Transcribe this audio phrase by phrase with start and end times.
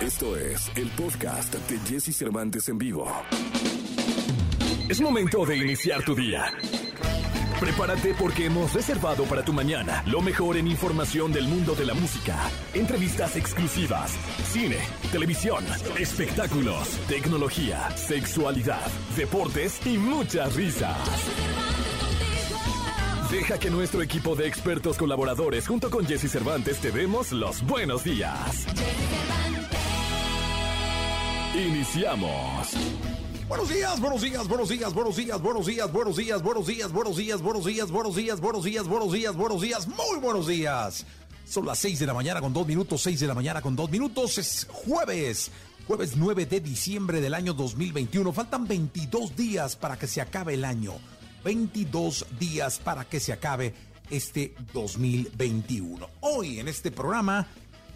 [0.00, 3.10] Esto es el podcast de Jesse Cervantes en vivo.
[4.88, 6.52] Es momento de iniciar tu día.
[7.58, 11.94] Prepárate porque hemos reservado para tu mañana lo mejor en información del mundo de la
[11.94, 12.36] música,
[12.74, 14.12] entrevistas exclusivas,
[14.52, 14.78] cine,
[15.10, 15.64] televisión,
[15.98, 18.86] espectáculos, tecnología, sexualidad,
[19.16, 20.96] deportes y muchas risas.
[23.32, 28.04] Deja que nuestro equipo de expertos colaboradores junto con Jesse Cervantes te demos los buenos
[28.04, 28.66] días.
[31.58, 32.72] Iniciamos.
[33.48, 37.16] Buenos días, buenos días, buenos días, buenos días, buenos días, buenos días, buenos días, buenos
[37.16, 41.04] días, buenos días, buenos días, buenos días, buenos días, buenos días, muy buenos días.
[41.44, 43.90] Son las 6 de la mañana con dos minutos, 6 de la mañana con dos
[43.90, 45.50] minutos, es jueves,
[45.88, 48.32] jueves 9 de diciembre del año 2021.
[48.32, 50.92] Faltan 22 días para que se acabe el año.
[51.42, 53.74] 22 días para que se acabe
[54.10, 56.08] este 2021.
[56.20, 57.48] Hoy en este programa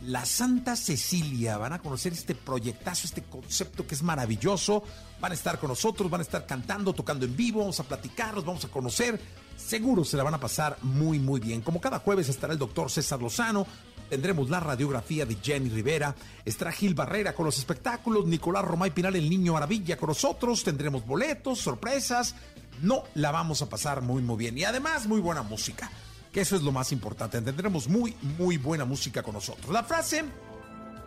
[0.06, 1.58] la Santa Cecilia.
[1.58, 4.82] Van a conocer este proyectazo, este concepto que es maravilloso.
[5.20, 8.34] Van a estar con nosotros, van a estar cantando, tocando en vivo, vamos a platicar,
[8.34, 9.20] los vamos a conocer.
[9.56, 11.60] Seguro se la van a pasar muy, muy bien.
[11.60, 13.66] Como cada jueves estará el doctor César Lozano,
[14.10, 19.14] tendremos la radiografía de Jenny Rivera, estará Gil Barrera con los espectáculos, Nicolás Romay Pinal,
[19.14, 22.34] el niño maravilla con nosotros, tendremos boletos, sorpresas.
[22.80, 24.58] No la vamos a pasar muy, muy bien.
[24.58, 25.88] Y además, muy buena música
[26.32, 27.40] que eso es lo más importante.
[27.42, 29.70] Tendremos muy, muy buena música con nosotros.
[29.70, 30.24] La frase,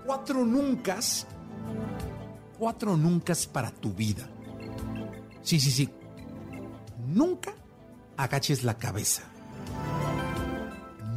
[0.05, 1.25] cuatro nuncas,
[2.59, 4.29] cuatro nuncas para tu vida.
[5.41, 5.89] Sí, sí, sí.
[7.07, 7.53] Nunca
[8.17, 9.23] agaches la cabeza.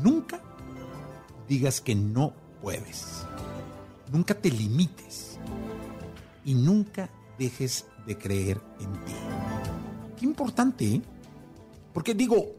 [0.02, 0.40] Nunca
[1.46, 3.24] digas que no puedes.
[4.10, 5.38] Nunca te limites.
[6.46, 9.12] Y nunca dejes de creer en ti.
[10.18, 11.02] Qué importante, ¿eh?
[11.92, 12.57] Porque digo,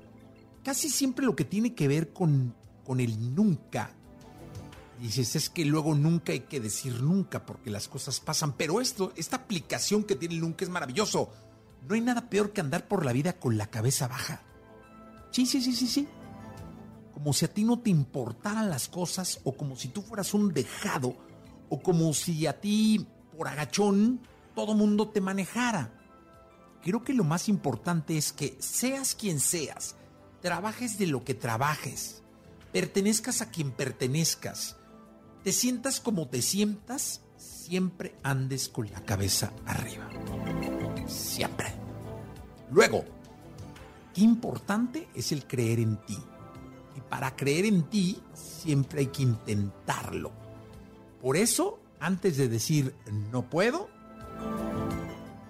[0.69, 2.53] casi siempre lo que tiene que ver con,
[2.85, 3.89] con el nunca.
[5.01, 8.53] Dices, es que luego nunca hay que decir nunca porque las cosas pasan.
[8.53, 11.31] Pero esto, esta aplicación que tiene el nunca es maravilloso.
[11.87, 14.43] No hay nada peor que andar por la vida con la cabeza baja.
[15.31, 16.07] Sí, sí, sí, sí, sí.
[17.15, 20.53] Como si a ti no te importaran las cosas o como si tú fueras un
[20.53, 21.15] dejado
[21.69, 24.21] o como si a ti, por agachón,
[24.53, 25.95] todo mundo te manejara.
[26.83, 29.95] Creo que lo más importante es que seas quien seas,
[30.41, 32.23] trabajes de lo que trabajes,
[32.71, 34.77] pertenezcas a quien pertenezcas,
[35.43, 40.09] te sientas como te sientas, siempre andes con la cabeza arriba.
[41.07, 41.73] Siempre.
[42.71, 43.05] Luego,
[44.13, 46.17] qué importante es el creer en ti.
[46.95, 50.31] Y para creer en ti, siempre hay que intentarlo.
[51.21, 52.95] Por eso, antes de decir
[53.31, 53.89] no puedo,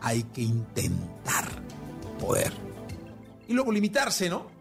[0.02, 1.46] hay que intentar
[2.20, 2.54] poder.
[3.48, 4.59] Y luego limitarse, ¿no?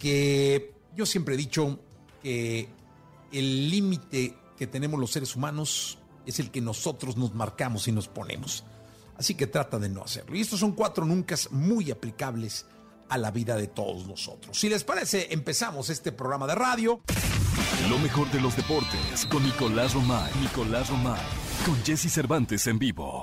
[0.00, 1.78] Que yo siempre he dicho
[2.20, 2.68] que
[3.30, 8.08] el límite que tenemos los seres humanos es el que nosotros nos marcamos y nos
[8.08, 8.64] ponemos.
[9.16, 10.34] Así que trata de no hacerlo.
[10.34, 12.66] Y estos son cuatro nunca muy aplicables
[13.08, 14.58] a la vida de todos nosotros.
[14.58, 17.02] Si les parece, empezamos este programa de radio.
[17.88, 20.32] Lo mejor de los deportes con Nicolás Romay.
[20.40, 21.20] Nicolás Romay.
[21.66, 23.22] Con Jesse Cervantes en vivo.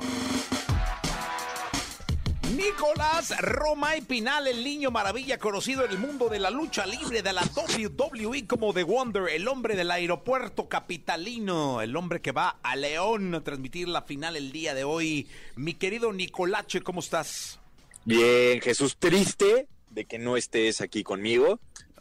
[2.58, 7.22] Nicolás Roma y Pinal, el niño maravilla conocido en el mundo de la lucha libre
[7.22, 12.58] de la WWE como The Wonder, el hombre del aeropuerto capitalino, el hombre que va
[12.64, 15.28] a León a transmitir la final el día de hoy.
[15.56, 17.60] Mi querido Nicolache, ¿cómo estás?
[18.06, 21.60] Bien, Jesús, triste de que no estés aquí conmigo.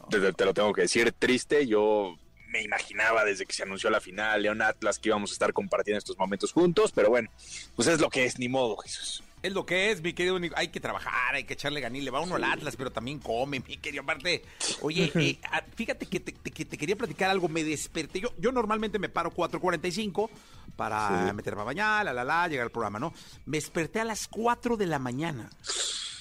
[0.09, 1.66] Te, te lo tengo que decir, triste.
[1.66, 2.16] Yo
[2.49, 5.99] me imaginaba desde que se anunció la final, León Atlas, que íbamos a estar compartiendo
[5.99, 7.28] estos momentos juntos, pero bueno,
[7.75, 9.22] pues es lo que es, ni modo, Jesús.
[9.47, 10.57] Es lo que es, mi querido Nico.
[10.59, 12.01] Hay que trabajar, hay que echarle ganí.
[12.01, 14.03] Le va uno al Atlas, pero también come, mi querido.
[14.03, 14.43] Aparte,
[14.83, 17.49] oye, eh, ah, fíjate que te, que te, quería platicar algo.
[17.49, 18.19] Me desperté.
[18.19, 20.29] Yo, yo normalmente me paro 4.45
[20.75, 23.15] para meterme a bañar, la, la, la, llegar al programa, ¿no?
[23.45, 25.49] Me desperté a las 4 de la mañana.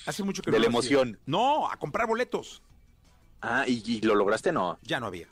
[0.06, 0.66] Hace mucho que de no.
[0.66, 0.98] la lo hacía.
[1.00, 1.20] emoción.
[1.26, 2.62] No, a comprar boletos.
[3.42, 4.78] Ah, ¿y, y lo lograste no?
[4.84, 5.28] Ya no había.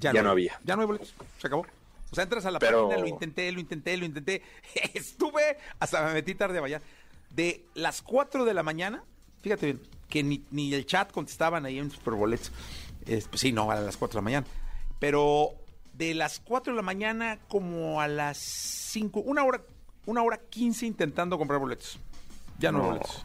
[0.00, 0.58] Ya no había.
[0.64, 1.14] Ya no hay boletos.
[1.38, 1.64] Se acabó.
[2.10, 4.42] O sea, entras a la Pero- página, lo intenté, lo intenté, lo intenté.
[4.94, 6.82] Estuve, hasta me metí tarde a bailar.
[7.30, 9.04] De las 4 de la mañana,
[9.42, 12.50] fíjate bien, que ni, ni el chat contestaban ahí en Superboletos.
[13.06, 14.46] Es, pues sí, no, a las 4 de la mañana.
[14.98, 15.50] Pero
[15.92, 19.60] de las 4 de la mañana como a las 5, una hora,
[20.06, 21.98] una hora 15 intentando comprar boletos.
[22.58, 22.88] Ya no, hay No.
[22.90, 23.24] boletos.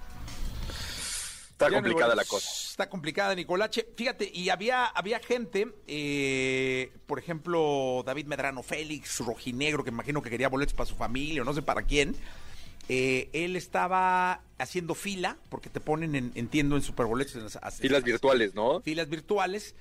[1.52, 2.50] Está Ya no hay complicada la cosa.
[2.74, 3.86] Está complicada, Nicolache.
[3.96, 10.31] Fíjate, y había, había gente, eh, por ejemplo, David Medrano Félix, rojinegro, que imagino que
[10.31, 12.16] quería boletos para su familia o no sé para quién.
[12.90, 17.36] Eh, él estaba haciendo fila, porque te ponen, en, entiendo, en superboletos.
[17.36, 18.81] En las, Filas virtuales, ¿no?
[18.81, 19.76] Filas virtuales.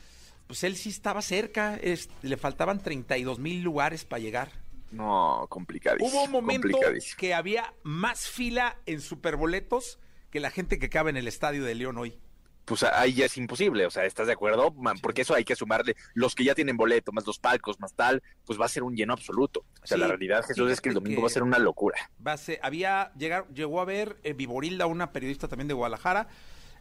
[0.47, 4.53] Pues él sí estaba cerca, es- le faltaban 32 mil lugares para llegar.
[4.91, 6.11] No, complicadísimo.
[6.11, 6.79] Hubo un momento
[7.17, 9.99] que había más fila en superboletos
[10.31, 12.19] que la gente que cabe en el estadio de León hoy.
[12.65, 14.71] Pues ahí ya es imposible, o sea, ¿estás de acuerdo?
[14.73, 17.93] Man, porque eso hay que sumarle los que ya tienen boleto, más los palcos, más
[17.95, 19.65] tal, pues va a ser un lleno absoluto.
[19.83, 21.59] O sea, Sí, la realidad, Jesús, es que el domingo que- va a ser una
[21.59, 21.97] locura.
[22.25, 26.29] Va a ser- había llegar, llegó a ver eh, Viborilda, una periodista también de Guadalajara.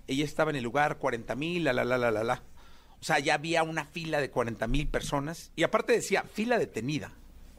[0.08, 2.44] Ella estaba en el lugar 40 mil, la, la, la, la, la, la.
[3.00, 5.52] O sea, ya había una fila de 40 mil personas.
[5.56, 7.12] Y aparte decía, fila detenida.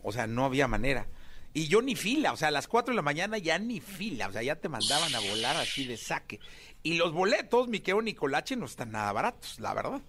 [0.04, 1.06] O sea, no había manera.
[1.54, 4.28] Y yo ni fila, o sea, a las 4 de la mañana ya ni fila,
[4.28, 6.40] o sea, ya te mandaban a volar así de saque.
[6.82, 10.00] Y los boletos, Miqueo Nicolache, no están nada baratos, la verdad.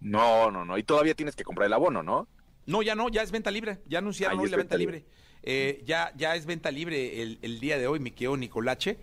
[0.00, 0.76] No, no, no.
[0.78, 2.28] Y todavía tienes que comprar el abono, ¿no?
[2.66, 3.78] No, ya no, ya es venta libre.
[3.86, 4.98] Ya anunciaron Ah, hoy la venta venta libre.
[4.98, 5.10] libre.
[5.42, 8.98] Eh, ya, ya es venta libre el, el día de hoy, mi querido Nicolache.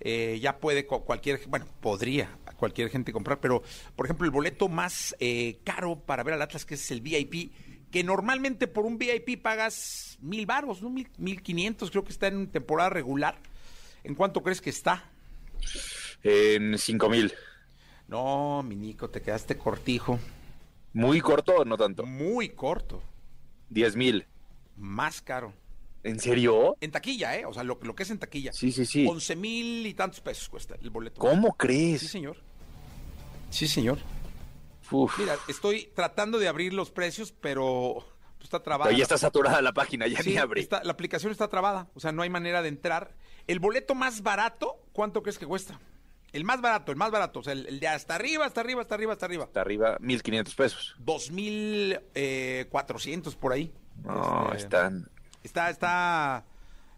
[0.00, 3.62] Eh, ya puede cu- cualquier, bueno, podría cualquier gente comprar, pero
[3.94, 7.52] por ejemplo, el boleto más eh, caro para ver al Atlas, que es el VIP,
[7.90, 10.90] que normalmente por un VIP pagas mil baros, ¿no?
[10.90, 13.38] Mil, mil quinientos, creo que está en temporada regular.
[14.02, 15.08] ¿En cuánto crees que está?
[16.22, 17.32] En cinco mil.
[18.08, 20.18] No, mi Nico, te quedaste cortijo.
[20.92, 22.04] Muy corto o no tanto.
[22.04, 23.02] Muy corto.
[23.70, 24.26] Diez mil.
[24.76, 25.52] Más caro.
[26.04, 26.76] ¿En serio?
[26.80, 27.46] En taquilla, ¿eh?
[27.46, 28.52] O sea, lo, lo que es en taquilla.
[28.52, 29.06] Sí, sí, sí.
[29.08, 31.20] 11 mil y tantos pesos cuesta el boleto.
[31.20, 32.10] ¿Cómo Sí, crees?
[32.10, 32.36] señor.
[33.50, 33.98] Sí, señor.
[34.90, 35.18] Uf.
[35.18, 38.04] Mira, estoy tratando de abrir los precios, pero
[38.36, 38.88] pues, está trabada.
[38.88, 40.60] Pero ya está saturada la página, ya Sí, ni abre.
[40.60, 43.14] está- la aplicación está trabada, o sea, no hay manera de entrar.
[43.46, 45.80] El boleto más barato, ¿cuánto crees que cuesta?
[46.32, 48.80] El más barato, el más barato, o sea, el, el de hasta arriba, hasta arriba,
[48.82, 49.44] hasta arriba, hasta arriba.
[49.44, 50.94] Está arriba, mil quinientos pesos.
[50.98, 53.72] Dos mil eh, cuatrocientos por ahí.
[54.02, 55.10] No, Este, están.
[55.42, 56.44] Está, está,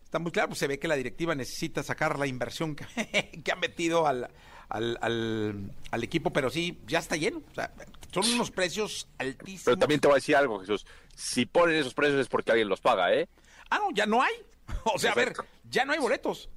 [0.04, 2.84] está muy claro, pues se ve que la directiva necesita sacar la inversión que,
[3.44, 4.30] que ha metido al,
[4.68, 7.42] al, al, al equipo, pero sí, ya está lleno.
[7.50, 7.72] O sea,
[8.12, 9.64] son unos precios altísimos.
[9.64, 10.86] Pero también te voy a decir algo, Jesús.
[11.16, 13.28] Si ponen esos precios es porque alguien los paga, ¿eh?
[13.70, 14.34] Ah, no, ya no hay.
[14.94, 15.34] O sea, a ver,
[15.68, 16.48] ya no hay boletos.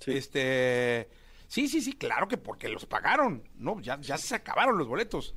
[0.00, 0.12] Sí.
[0.12, 1.08] Este,
[1.52, 3.42] sí, sí, sí, claro que porque los pagaron.
[3.56, 5.34] No, ya, ya se acabaron los boletos.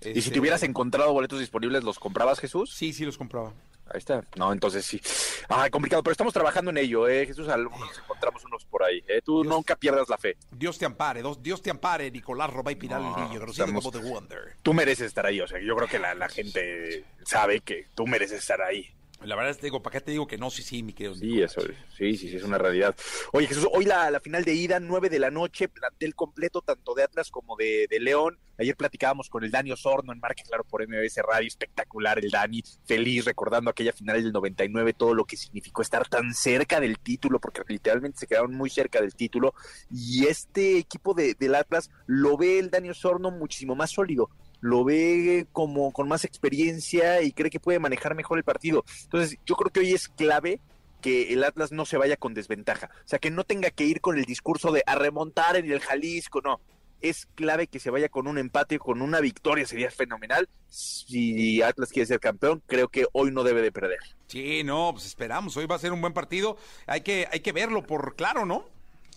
[0.00, 2.72] Y si Este, te hubieras encontrado boletos disponibles, ¿los comprabas, Jesús?
[2.72, 3.52] Sí, sí los compraba.
[3.90, 4.22] Ahí está.
[4.36, 5.00] No, entonces sí.
[5.48, 7.24] Ay, complicado, pero estamos trabajando en ello, ¿eh?
[7.26, 9.22] Jesús, algunos encontramos unos por ahí, ¿eh?
[9.24, 9.54] Tú Dios.
[9.54, 10.36] nunca pierdas la fe.
[10.52, 14.56] Dios te ampare, Dios, te ampare, Nicolás Robay No, niño, conocido estamos- como The Wonder.
[14.62, 18.06] Tú mereces estar ahí, o sea, yo creo que la, la gente sabe que tú
[18.06, 18.90] mereces estar ahí.
[19.22, 20.48] La verdad es que digo, ¿para qué te digo que no?
[20.50, 21.56] Sí, sí, mi querido Sí, Nicolás.
[21.56, 21.60] eso,
[21.96, 22.94] sí, sí, sí, es una realidad.
[23.32, 26.94] Oye, Jesús, hoy la, la final de ida, 9 de la noche, plantel completo, tanto
[26.94, 28.38] de Atlas como de, de León.
[28.58, 32.62] Ayer platicábamos con el Dani Osorno en Marca Claro por MBS Radio, espectacular el Dani,
[32.86, 37.40] feliz recordando aquella final del 99, todo lo que significó estar tan cerca del título,
[37.40, 39.52] porque literalmente se quedaron muy cerca del título.
[39.90, 44.84] Y este equipo de, del Atlas lo ve el Dani Osorno muchísimo más sólido lo
[44.84, 48.84] ve como con más experiencia y cree que puede manejar mejor el partido.
[49.04, 50.60] Entonces, yo creo que hoy es clave
[51.00, 52.90] que el Atlas no se vaya con desventaja.
[53.04, 55.80] O sea, que no tenga que ir con el discurso de a remontar en el
[55.80, 56.60] Jalisco, no.
[57.00, 60.48] Es clave que se vaya con un empate, con una victoria, sería fenomenal.
[60.68, 64.00] Si Atlas quiere ser campeón, creo que hoy no debe de perder.
[64.26, 65.56] Sí, no, pues esperamos.
[65.56, 66.56] Hoy va a ser un buen partido.
[66.86, 68.64] Hay que, hay que verlo por claro, ¿no?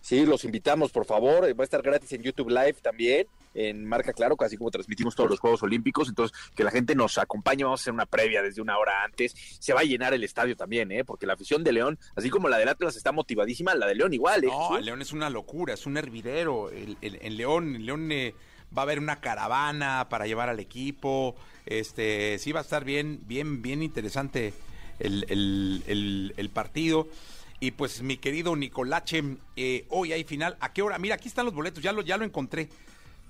[0.01, 1.43] Sí, los invitamos, por favor.
[1.59, 5.30] Va a estar gratis en YouTube Live también, en Marca Claro, casi como transmitimos todos
[5.30, 6.09] los Juegos Olímpicos.
[6.09, 7.63] Entonces, que la gente nos acompañe.
[7.63, 9.33] Vamos a hacer una previa desde una hora antes.
[9.59, 11.03] Se va a llenar el estadio también, ¿eh?
[11.03, 14.13] Porque la afición de León, así como la del Atlas está motivadísima, la de León
[14.13, 14.48] igual, ¿eh?
[14.48, 16.70] No, el León es una locura, es un hervidero.
[16.70, 18.34] El, el- en León, en León eh,
[18.75, 21.36] va a haber una caravana para llevar al equipo.
[21.65, 24.53] Este, sí va a estar bien, bien, bien interesante
[25.00, 27.08] el, el- el- el partido.
[27.60, 29.24] Y pues mi querido Nicolache,
[29.55, 30.58] eh, hoy hay final.
[30.62, 30.98] ¿A qué hora?
[30.98, 32.70] Mira, aquí están los boletos, ya lo, ya lo encontré.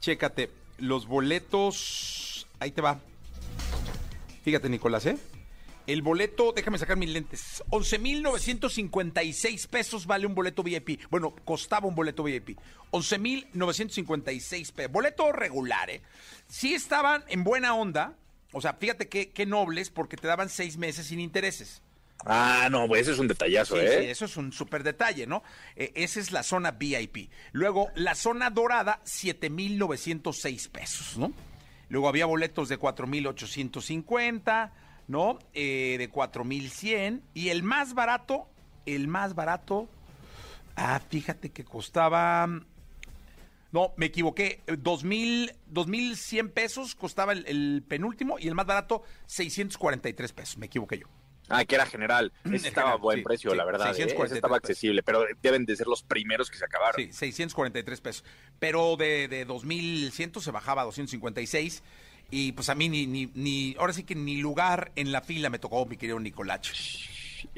[0.01, 2.48] Chécate, los boletos.
[2.60, 3.00] Ahí te va.
[4.43, 5.15] Fíjate, Nicolás, ¿eh?
[5.86, 7.63] El boleto, déjame sacar mis lentes.
[7.70, 11.01] 11.956 pesos vale un boleto VIP.
[11.12, 12.58] Bueno, costaba un boleto VIP.
[12.91, 14.91] 11.956 pesos.
[14.91, 16.01] Boleto regular, ¿eh?
[16.48, 18.15] Sí estaban en buena onda.
[18.53, 21.84] O sea, fíjate qué, qué nobles porque te daban seis meses sin intereses.
[22.25, 23.98] Ah, no, pues ese es un detallazo, Sí, ¿eh?
[24.01, 25.44] sí, eso es un súper detalle, ¿no?
[25.75, 27.30] Eh, esa es la zona VIP.
[27.51, 31.32] Luego, la zona dorada, 7,906 pesos, ¿no?
[31.90, 34.72] Luego había boletos de 4,850,
[35.08, 35.40] ¿no?
[35.54, 37.24] Eh, de 4,100.
[37.34, 38.48] Y el más barato,
[38.86, 39.90] el más barato,
[40.75, 42.48] ah, fíjate que costaba...
[43.74, 44.62] No, me equivoqué.
[44.68, 50.58] eh, 2,000, 2,100 pesos costaba el, el penúltimo y el más barato, 643 pesos.
[50.58, 51.08] Me equivoqué yo.
[51.51, 52.31] Ah, que era general.
[52.51, 53.91] Ese estaba a buen sí, precio, sí, la verdad.
[53.91, 53.96] ¿eh?
[53.96, 56.96] 643 Ese estaba accesible, pero deben de ser los primeros que se acabaron.
[56.96, 58.24] Sí, 643 pesos.
[58.60, 61.84] Pero de, de 2100 se bajaba a 256.
[62.34, 65.50] Y pues a mí ni, ni, ni, ahora sí que ni lugar en la fila
[65.50, 66.74] me tocó, mi querido Nicolacho.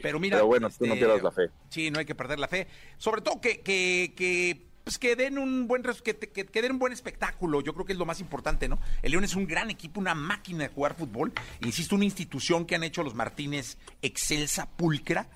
[0.02, 0.38] Pero mira.
[0.38, 1.50] Pero bueno, tú no este, pierdas la fe.
[1.70, 2.68] Sí, no hay que perder la fe.
[2.98, 6.74] Sobre todo que, que, que, pues que den un buen res- que, que- que den
[6.74, 7.62] un buen espectáculo.
[7.62, 8.80] Yo creo que es lo más importante, ¿no?
[9.02, 11.32] El León es un gran equipo, una máquina de jugar fútbol.
[11.62, 15.28] Insisto, una institución que han hecho los Martínez excelsa, pulcra.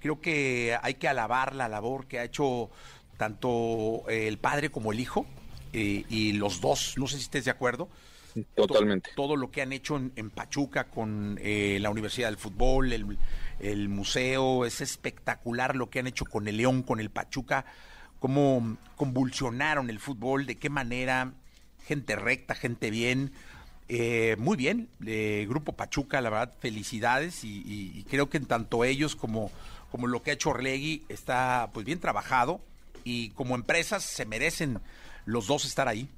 [0.00, 2.70] Creo que hay que alabar la labor que ha hecho
[3.16, 5.26] tanto eh, el padre como el hijo.
[5.72, 7.88] eh, y los dos, no sé si estés de acuerdo.
[8.54, 9.10] Totalmente.
[9.10, 12.92] To- Todo lo que han hecho en, en Pachuca con eh, la Universidad del Fútbol,
[12.92, 13.18] el,
[13.60, 17.64] el museo, es espectacular lo que han hecho con el León, con el Pachuca,
[18.24, 21.34] cómo convulsionaron el fútbol, de qué manera,
[21.86, 23.32] gente recta, gente bien.
[23.90, 28.82] Eh, muy bien, eh, Grupo Pachuca, la verdad, felicidades y, y- creo que en tanto
[28.82, 29.52] ellos como,
[29.90, 32.62] como lo que ha hecho Orlegui está pues bien trabajado
[33.04, 34.78] y como empresas se merecen
[35.26, 36.08] los dos estar ahí.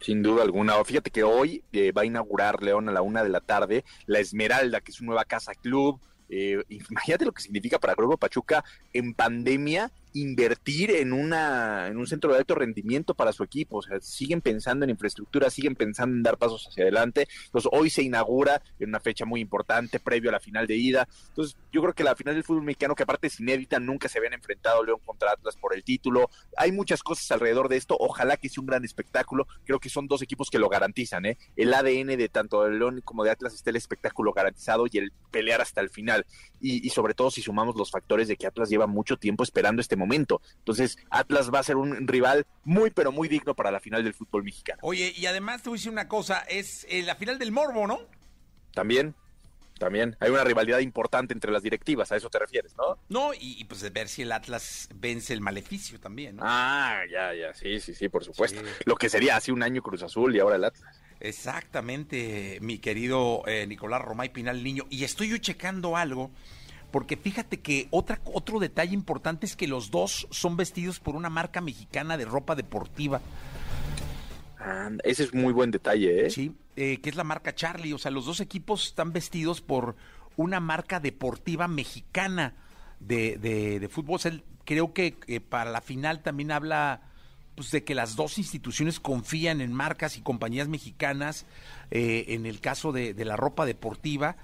[0.00, 0.84] Sin duda alguna.
[0.84, 4.18] Fíjate que hoy eh, va a inaugurar León a la una de la tarde la
[4.18, 6.00] Esmeralda, que es su nueva casa club.
[6.30, 12.06] Eh, imagínate lo que significa para Grupo Pachuca en pandemia invertir en una en un
[12.06, 13.78] centro de alto rendimiento para su equipo.
[13.78, 17.28] O sea, siguen pensando en infraestructura, siguen pensando en dar pasos hacia adelante.
[17.46, 21.08] Entonces, hoy se inaugura en una fecha muy importante, previo a la final de ida.
[21.28, 24.18] Entonces, yo creo que la final del fútbol mexicano, que aparte es inédita, nunca se
[24.18, 26.30] habían enfrentado León contra Atlas por el título.
[26.56, 27.96] Hay muchas cosas alrededor de esto.
[27.98, 29.48] Ojalá que sea un gran espectáculo.
[29.64, 31.26] Creo que son dos equipos que lo garantizan.
[31.26, 31.38] ¿eh?
[31.56, 35.12] El ADN de tanto de León como de Atlas está el espectáculo garantizado y el
[35.32, 36.24] pelear hasta el final.
[36.60, 39.80] Y, y sobre todo si sumamos los factores de que Atlas lleva mucho tiempo esperando
[39.80, 40.03] este momento.
[40.12, 44.14] Entonces, Atlas va a ser un rival muy, pero muy digno para la final del
[44.14, 44.80] fútbol mexicano.
[44.82, 47.86] Oye, y además te voy a decir una cosa, es eh, la final del Morbo,
[47.86, 48.00] ¿no?
[48.72, 49.14] También,
[49.78, 52.98] también hay una rivalidad importante entre las directivas, a eso te refieres, ¿no?
[53.08, 56.42] No, y, y, pues ver si el Atlas vence el maleficio también, ¿no?
[56.44, 58.60] Ah, ya, ya, sí, sí, sí, por supuesto.
[58.60, 58.66] Sí.
[58.84, 61.00] Lo que sería hace un año Cruz Azul y ahora el Atlas.
[61.20, 64.84] Exactamente, mi querido eh, Nicolás Romay Pinal Niño.
[64.90, 66.30] Y estoy yo checando algo,
[66.94, 71.28] porque fíjate que otra, otro detalle importante es que los dos son vestidos por una
[71.28, 73.20] marca mexicana de ropa deportiva,
[74.60, 76.30] Ah, ese es muy buen detalle, ¿eh?
[76.30, 76.54] ¿sí?
[76.76, 77.92] Eh, que es la marca Charlie.
[77.92, 79.96] O sea, los dos equipos están vestidos por
[80.36, 82.54] una marca deportiva mexicana
[83.00, 84.14] de, de- de fútbol.
[84.14, 87.02] O sea, el- creo que eh, para la final también habla
[87.56, 91.44] pues, de que las dos instituciones confían en marcas y compañías mexicanas,
[91.90, 94.36] eh, en el caso de, de la ropa deportiva.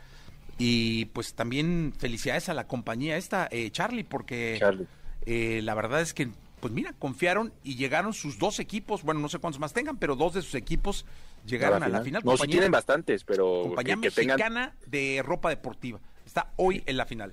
[0.62, 4.86] Y pues también felicidades a la compañía esta, eh, Charlie, porque Charlie.
[5.24, 6.28] eh, la verdad es que,
[6.60, 10.16] pues mira, confiaron y llegaron sus dos equipos, bueno, no sé cuántos más tengan, pero
[10.16, 11.06] dos de sus equipos
[11.46, 12.20] llegaron a la final.
[12.24, 15.98] No, sí tienen bastantes, pero compañía que, que tengan mexicana de ropa deportiva.
[16.26, 17.32] Está hoy en la final.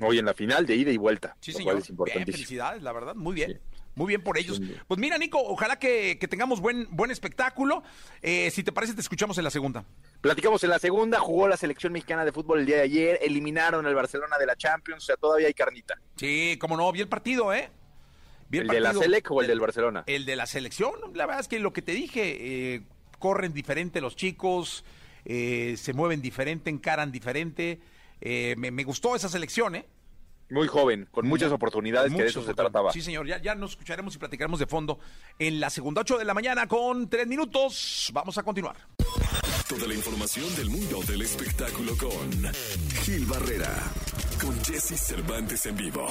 [0.00, 1.36] hoy en la final de ida y vuelta.
[1.40, 1.72] Sí, lo señor.
[1.74, 2.32] cual es Bien, importantísimo.
[2.36, 3.14] felicidades, la verdad.
[3.14, 3.52] Muy bien.
[3.52, 3.58] Sí.
[3.94, 4.60] Muy bien por ellos.
[4.86, 7.82] Pues mira, Nico, ojalá que, que tengamos buen, buen espectáculo.
[8.22, 9.84] Eh, si te parece, te escuchamos en la segunda.
[10.20, 13.86] Platicamos en la segunda, jugó la selección mexicana de fútbol el día de ayer, eliminaron
[13.86, 15.94] al Barcelona de la Champions, o sea, todavía hay carnita.
[16.16, 17.70] Sí, como no, vi el partido, ¿eh?
[18.48, 19.02] Vi ¿El de la partido.
[19.02, 20.02] Selec o el del Barcelona?
[20.06, 22.82] El de la selección, la verdad es que lo que te dije, eh,
[23.20, 24.84] corren diferente los chicos,
[25.24, 27.78] eh, se mueven diferente, encaran diferente.
[28.20, 29.86] Eh, me, me gustó esa selección, ¿eh?
[30.50, 32.90] Muy joven, con muchas oportunidades, que de eso se trataba.
[32.90, 34.98] Sí, señor, ya, ya nos escucharemos y platicaremos de fondo
[35.38, 38.10] en la segunda 8 de la mañana con tres minutos.
[38.14, 38.76] Vamos a continuar.
[39.68, 42.52] Toda la información del mundo del espectáculo con
[43.04, 43.74] Gil Barrera,
[44.40, 46.08] con Jesse Cervantes en vivo.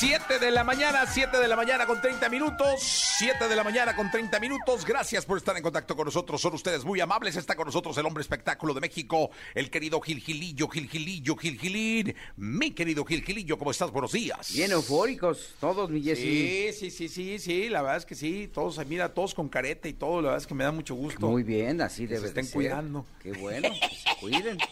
[0.00, 2.80] 7 de la mañana, 7 de la mañana con 30 minutos,
[3.18, 4.86] 7 de la mañana con 30 minutos.
[4.86, 6.40] Gracias por estar en contacto con nosotros.
[6.40, 7.36] Son ustedes muy amables.
[7.36, 11.60] Está con nosotros el hombre espectáculo de México, el querido Gil Gilillo, Gil Gilillo, Gil
[11.60, 12.14] Gilín.
[12.38, 13.90] Mi querido Gil Gilillo, ¿cómo estás?
[13.90, 14.54] Buenos días.
[14.54, 16.22] Bien eufóricos, todos, mi Jessy.
[16.22, 19.86] Sí, sí, sí, sí, sí, la verdad es que sí, todos, mira, todos con careta
[19.86, 21.28] y todo, la verdad es que me da mucho gusto.
[21.28, 22.54] Muy bien, así Que se debe estén ser.
[22.54, 23.04] cuidando.
[23.22, 24.56] Qué bueno, que se cuiden.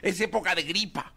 [0.00, 1.12] Es época de gripa.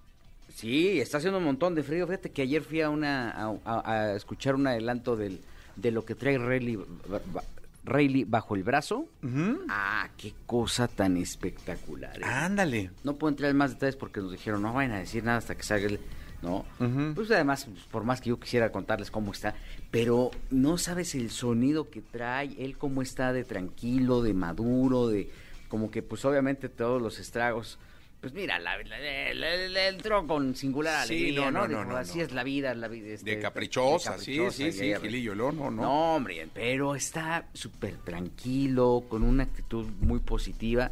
[0.59, 2.05] Sí, está haciendo un montón de frío.
[2.05, 5.39] Fíjate que ayer fui a una a, a- a escuchar un adelanto del,
[5.77, 6.79] de lo que trae Rayleigh,
[7.85, 9.07] Rayleigh bajo el brazo.
[9.69, 12.17] Ah, qué cosa tan espectacular.
[12.19, 12.25] ¿eh?
[12.25, 12.91] Ándale.
[13.03, 15.55] No puedo entrar en más detalles porque nos dijeron, no vayan a decir nada hasta
[15.55, 15.99] que salga el...
[16.41, 16.65] ¿No?
[17.15, 19.55] Pues además, pues, por más que yo quisiera contarles cómo está,
[19.91, 25.29] pero no sabes el sonido que trae, él cómo está de tranquilo, de maduro, de...
[25.67, 27.77] Como que pues obviamente todos los estragos...
[28.21, 31.59] Pues mira, la, la- la- la- la- entró con singular Sí, alegría, no, ¿no?
[31.61, 33.13] no, Dijo, no, así es la vida, la vida.
[33.13, 36.15] este, De caprichosa, de sí, caprichosa, sí, y sí, Gilillo, no, no, no.
[36.15, 40.91] Hombre, pero está súper tranquilo, con una actitud muy positiva,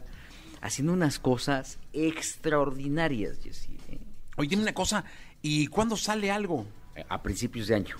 [0.61, 3.77] haciendo unas cosas extraordinarias, Jessy.
[3.91, 3.97] ¿eh?
[4.37, 5.03] Oye, dime una cosa,
[5.41, 6.65] ¿y cuándo sale algo?
[7.09, 7.97] A principios de año.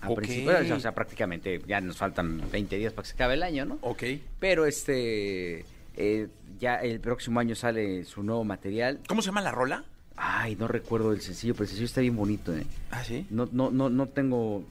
[0.00, 3.42] A principios, o sea, prácticamente ya nos faltan 20 días para que se acabe el
[3.42, 3.78] año, ¿no?
[3.80, 4.04] Ok.
[4.38, 5.64] Pero este,
[5.96, 6.28] eh,
[6.58, 9.00] ya el próximo año sale su nuevo material.
[9.08, 9.84] ¿Cómo se llama la rola?
[10.16, 12.66] Ay, no recuerdo el sencillo, pero el sencillo está bien bonito, ¿eh?
[12.90, 13.26] Ah, sí.
[13.30, 14.64] No, no, no, no tengo.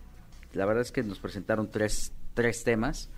[0.54, 3.10] La verdad es que nos presentaron tres, tres temas,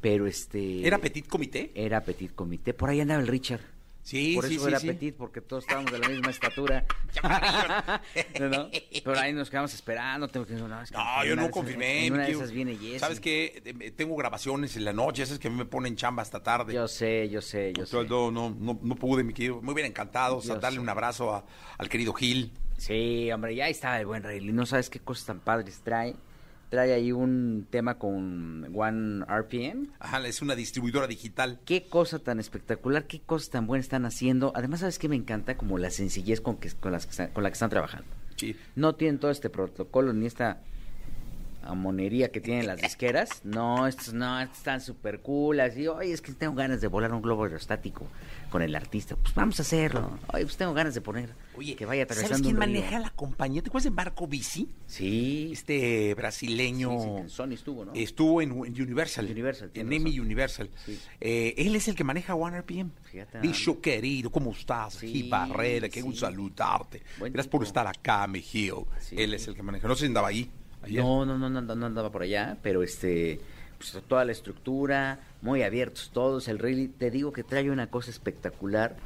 [0.00, 0.86] pero este.
[0.86, 1.72] ¿Era Petit Comité?
[1.74, 2.74] Era Petit Comité.
[2.74, 3.60] Por ahí andaba el Richard.
[4.08, 4.86] Sí, Por sí, eso sí, era sí.
[4.86, 6.86] Petit, porque todos estábamos de la misma estatura.
[8.40, 8.70] ¿No?
[9.04, 10.28] Pero ahí nos quedamos esperando.
[10.28, 12.06] Tengo que, no, es que No, yo no confirmé.
[12.06, 12.98] En una de esas viene Jessy.
[13.00, 13.92] ¿Sabes qué?
[13.96, 16.72] Tengo grabaciones en la noche, esas que a mí me ponen chamba hasta tarde.
[16.72, 18.08] Yo sé, yo sé, yo sea, sé.
[18.08, 19.60] no, no, no, no pude, mi querido.
[19.60, 20.40] Muy bien encantado.
[20.40, 20.80] Yo darle sé.
[20.80, 21.44] un abrazo a-
[21.76, 22.50] al querido Gil.
[22.78, 24.54] Sí, hombre, ya estaba el buen Rayleigh.
[24.54, 26.14] No sabes qué cosas tan padres trae.
[26.70, 29.88] Trae ahí un tema con One RPM.
[30.00, 31.60] Ajá, es una distribuidora digital.
[31.64, 34.52] Qué cosa tan espectacular, qué cosas tan buenas están haciendo.
[34.54, 35.56] Además, ¿sabes qué me encanta?
[35.56, 38.06] Como la sencillez con, que, con, las que están- con la que están trabajando.
[38.36, 38.54] Sí.
[38.76, 40.60] No tienen todo este protocolo ni esta
[41.62, 43.40] amonería que tienen las disqueras.
[43.44, 45.60] No, estos no, estos están súper cool.
[45.60, 48.06] Así, oye, es que tengo ganas de volar un globo aerostático
[48.50, 49.16] con el artista.
[49.16, 50.18] Pues vamos a hacerlo.
[50.32, 52.80] Oye, pues tengo ganas de poner Oye, que vaya atravesando ¿sabes quién un río.
[52.80, 53.60] maneja la compañía?
[53.62, 54.68] ¿Te acuerdas de Marco Bici?
[54.86, 56.90] Sí, Este brasileño.
[56.90, 57.92] sí, sí, en Sony estuvo, ¿no?
[57.94, 59.26] Estuvo en, en Universal.
[59.30, 60.20] Universal, En razón.
[60.20, 60.70] Universal.
[60.86, 60.98] Sí.
[61.20, 62.90] Eh, él es el que maneja One RPM.
[63.02, 64.96] Fíjate Bicho querido, ¿cómo estás?
[64.98, 67.02] Aquí, Barrera, qué gusto saludarte.
[67.18, 67.58] Buen Gracias tipo.
[67.58, 68.26] por estar acá.
[69.00, 69.16] Sí.
[69.16, 69.86] Él es el que maneja.
[69.88, 70.50] No sé si andaba ahí.
[70.88, 71.02] Ayer.
[71.02, 73.40] No, no, no, no, no andaba por allá, pero este,
[73.78, 76.48] pues, toda la estructura, muy abiertos todos.
[76.48, 78.96] El Rayleigh, te digo que trae una cosa espectacular.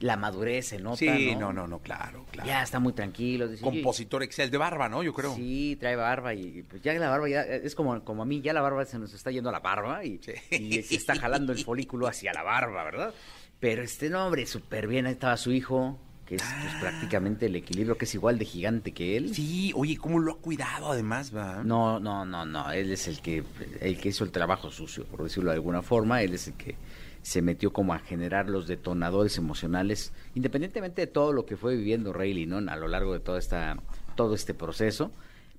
[0.00, 1.40] La madurez se nota, Sí, ¿no?
[1.40, 2.46] no, no, no, claro, claro.
[2.46, 3.46] Ya está muy tranquilo.
[3.48, 5.02] dice, Compositor Excel de barba, ¿no?
[5.02, 5.34] Yo "Oye, creo.
[5.36, 8.52] Sí, trae barba y pues ya la barba ya es como, como a mí, ya
[8.52, 10.32] la barba se nos está yendo a la barba y, Sí.
[10.50, 13.14] y se está jalando el folículo hacia la barba, ¿verdad?
[13.60, 17.98] Pero este nombre, súper bien, ahí estaba su hijo, que es pues, prácticamente el equilibrio,
[17.98, 19.34] que es igual de gigante que él.
[19.34, 21.62] Sí, oye, ¿cómo lo ha cuidado además, va?
[21.62, 22.70] No, no, no, no.
[22.72, 23.44] Él es el que,
[23.80, 26.22] el que hizo el trabajo sucio, por decirlo de alguna forma.
[26.22, 26.76] Él es el que
[27.22, 32.12] se metió como a generar los detonadores emocionales, independientemente de todo lo que fue viviendo
[32.12, 32.58] Rayleigh, ¿no?
[32.70, 33.76] A lo largo de toda esta,
[34.14, 35.10] todo este proceso.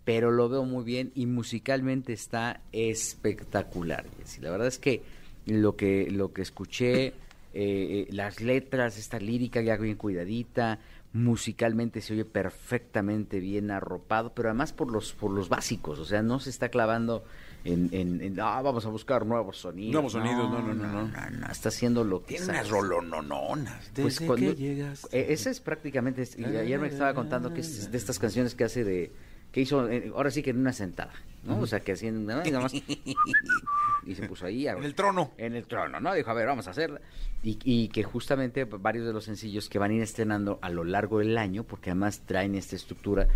[0.03, 4.05] Pero lo veo muy bien y musicalmente está espectacular.
[4.19, 4.41] Jessy.
[4.41, 5.01] La verdad es que
[5.47, 7.13] lo que, lo que escuché,
[7.55, 10.79] eh, eh, las letras, esta lírica ya bien cuidadita,
[11.13, 16.21] musicalmente se oye perfectamente bien arropado, pero además por los, por los básicos, o sea,
[16.21, 17.23] no se está clavando
[17.63, 19.93] en, en, en, "Ah, vamos a buscar nuevos sonidos.
[19.93, 21.47] Nuevos sonidos, no, no, no, no.
[21.51, 23.91] está haciendo lo que Tiene unas rolonononas.
[23.95, 25.07] Pues cuando- que llegas.
[25.11, 28.65] eh, ese es prácticamente, y ayer me estaba contando que es de estas canciones que
[28.65, 29.11] hace de,
[29.51, 31.13] que hizo, eh, ahora sí que en una sentada,
[31.45, 31.59] ¿no?
[31.59, 34.67] O sea, que así, nada más, y se puso ahí.
[34.67, 35.31] a- En el trono.
[35.37, 36.13] En el trono, ¿no?
[36.13, 37.01] Dijo, a ver, vamos a hacerla.
[37.43, 40.83] Y, y que justamente varios de los sencillos que van a ir estrenando a lo
[40.83, 43.27] largo del año, porque además traen esta estructura,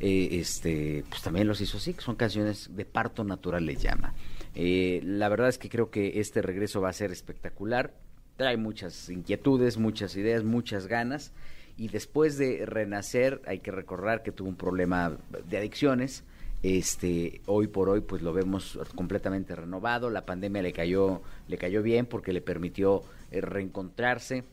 [0.00, 4.14] eh, este, pues también los hizo así, que son canciones de parto natural, les llama.
[4.54, 7.94] Eh, la verdad es que creo que este regreso va a ser espectacular.
[8.36, 11.32] Trae muchas inquietudes, muchas ideas, muchas ganas.
[11.76, 15.16] Y después de renacer, hay que recordar que tuvo un problema
[15.48, 16.22] de adicciones.
[16.62, 20.10] Este, hoy por hoy, pues lo vemos completamente renovado.
[20.10, 24.44] La pandemia le cayó, le cayó bien porque le permitió eh, reencontrarse.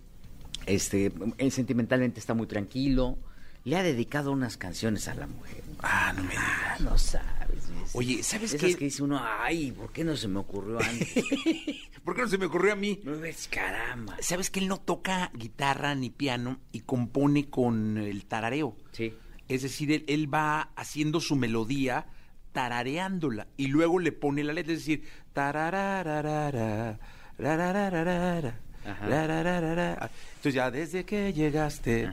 [0.65, 3.17] Este, él sentimentalmente está muy tranquilo.
[3.65, 5.61] Le ha dedicado unas canciones a la mujer.
[5.83, 6.81] Ah, no me Ah, digas.
[6.81, 7.69] no sabes.
[7.93, 8.75] Oye, ¿sabes Esas qué?
[8.77, 11.13] que dice uno, ay, ¿por qué no se me ocurrió antes?
[12.03, 12.99] ¿Por qué no se me ocurrió a mí?
[13.03, 14.15] no ves, caramba.
[14.21, 18.75] ¿Sabes que él no toca guitarra ni piano y compone con el tarareo?
[18.93, 19.13] Sí.
[19.49, 22.05] Es decir, él, él va haciendo su melodía
[22.53, 26.99] tarareándola y luego le pone la letra, es decir, tararararara.
[30.35, 32.11] Entonces ya desde que llegaste,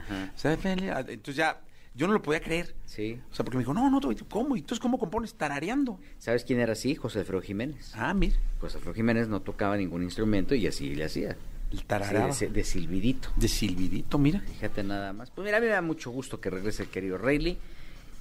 [0.61, 0.91] feliz.
[1.07, 1.61] entonces ya
[1.95, 2.75] yo no lo podía creer.
[2.85, 3.19] Sí.
[3.31, 4.55] O sea, porque me dijo, no, no, ¿cómo?
[4.55, 5.99] ¿Y entonces cómo compones tarareando?
[6.19, 6.93] ¿Sabes quién era así?
[6.95, 7.91] José Alfredo Jiménez.
[7.95, 11.35] Ah, mira, José Alfredo Jiménez no tocaba ningún instrumento y así le hacía.
[11.71, 12.33] El Sí, tararaba.
[12.33, 13.29] de, de silbidito.
[13.35, 14.39] De silbidito, mira.
[14.41, 15.29] Fíjate nada más.
[15.31, 17.57] Pues mira, a mí me da mucho gusto que regrese el querido Rayleigh.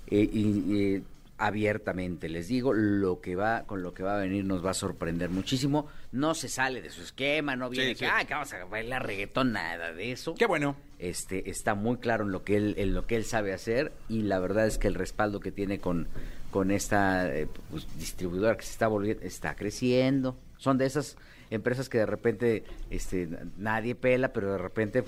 [0.09, 1.03] eh, y eh,
[1.39, 4.75] abiertamente les digo, lo que va, con lo que va a venir nos va a
[4.75, 5.87] sorprender muchísimo.
[6.13, 8.11] No se sale de su esquema, no viene Sí, que, sí.
[8.13, 10.35] "Ay, que vamos a bailar reggaetón, nada de eso.
[10.35, 10.77] Qué bueno.
[10.99, 14.23] este está muy claro en lo que él en lo que él sabe hacer y
[14.23, 16.09] la verdad es que el respaldo que tiene con
[16.51, 21.19] con esta eh, pues, distribuidora que se está volviendo está creciendo son de esas
[21.51, 25.05] empresas que de repente este nadie pela pero de repente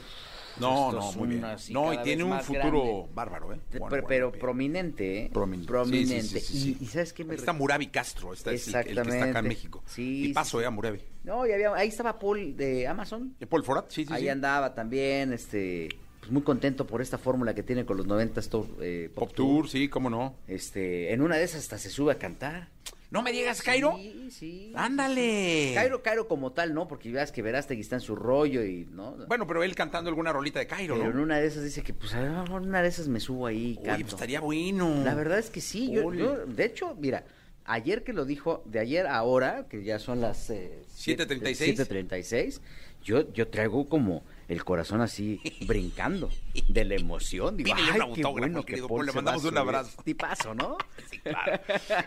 [0.60, 1.44] No, no, muy bien.
[1.44, 3.08] así No, y tiene un futuro grande.
[3.14, 3.60] bárbaro, ¿eh?
[3.78, 5.30] Bueno, pero, prominente, ¿eh?
[5.32, 5.68] Prominente.
[5.68, 6.40] Prominente.
[6.40, 6.76] Sí.
[6.80, 9.24] Y, y ¿sabes qué me Ahí está Murabi Castro, está es el, el que está
[9.24, 9.82] acá en México.
[9.86, 11.00] Sí, Y paso, eh, a Murabi.
[11.24, 13.34] No, y había, ahí estaba Paul de Amazon.
[13.38, 13.90] ¿De Paul Forat?
[13.90, 15.88] Sí, sí, ahí andaba también, este,
[16.20, 19.68] pues, muy contento por esta fórmula que tiene con los 90 Top, eh, Pop Tour,
[19.68, 20.34] sí, cómo no.
[20.48, 22.68] Este, en una de esas hasta se sube a cantar.
[23.10, 23.96] No me digas, Cairo.
[23.96, 24.72] Sí, sí.
[24.74, 25.72] Ándale.
[25.74, 26.86] Cairo, Cairo como tal, ¿no?
[26.86, 29.16] Porque veas que Verástegui está en su rollo y, ¿no?
[29.26, 31.94] Bueno, pero él cantando alguna rolita de Cairo, Pero en una de esas dice que,
[31.94, 34.02] pues, a lo mejor en una de esas me subo ahí y canto.
[34.02, 35.02] pues estaría bueno.
[35.04, 35.90] La verdad es que sí.
[35.90, 36.10] Yo,
[36.44, 37.24] de hecho, mira,
[37.64, 40.50] ayer que lo dijo, de ayer a ahora, que ya son las...
[40.50, 41.76] Eh, 7:36.
[41.88, 42.60] 7.36,
[43.02, 46.30] yo, yo traigo como el corazón así brincando
[46.68, 47.56] de la emoción.
[47.56, 49.58] Digo, Pídele un ay, qué autógrafo, bueno que querido Paul Paul, le mandamos un subir".
[49.58, 50.02] abrazo.
[50.04, 50.76] Tipazo, ¿no?
[51.10, 51.60] Sí, claro.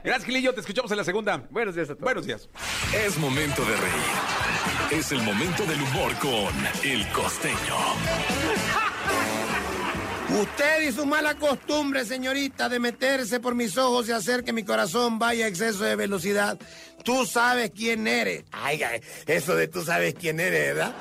[0.03, 0.53] Gracias, Gilillo.
[0.53, 1.43] Te escuchamos en la segunda.
[1.49, 2.03] Buenos días a todos.
[2.03, 2.49] Buenos días.
[2.93, 4.99] Es momento de reír.
[4.99, 7.55] Es el momento del humor con El Costeño.
[10.41, 14.63] Usted y su mala costumbre, señorita, de meterse por mis ojos y hacer que mi
[14.63, 16.57] corazón vaya a exceso de velocidad.
[17.03, 18.45] Tú sabes quién eres.
[18.51, 20.95] Ay, ay, eso de tú sabes quién eres, ¿verdad?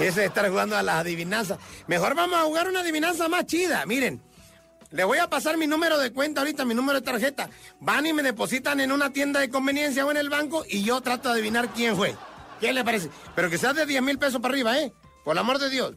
[0.00, 1.58] Eso de estar jugando a las adivinanzas.
[1.86, 3.86] Mejor vamos a jugar una adivinanza más chida.
[3.86, 4.22] Miren,
[4.90, 7.48] le voy a pasar mi número de cuenta ahorita, mi número de tarjeta.
[7.80, 11.00] Van y me depositan en una tienda de conveniencia o en el banco y yo
[11.00, 12.14] trato de adivinar quién fue.
[12.60, 13.10] ¿Qué le parece?
[13.34, 14.92] Pero que sea de 10 mil pesos para arriba, ¿eh?
[15.24, 15.94] Por el amor de Dios.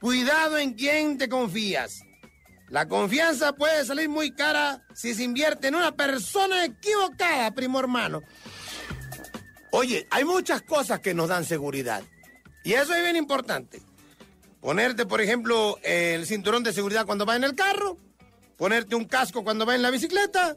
[0.00, 2.02] Cuidado en quién te confías.
[2.68, 8.22] La confianza puede salir muy cara si se invierte en una persona equivocada, primo hermano.
[9.70, 12.02] Oye, hay muchas cosas que nos dan seguridad.
[12.64, 13.80] Y eso es bien importante.
[14.60, 17.98] Ponerte, por ejemplo, el cinturón de seguridad cuando vas en el carro,
[18.56, 20.56] ponerte un casco cuando vas en la bicicleta,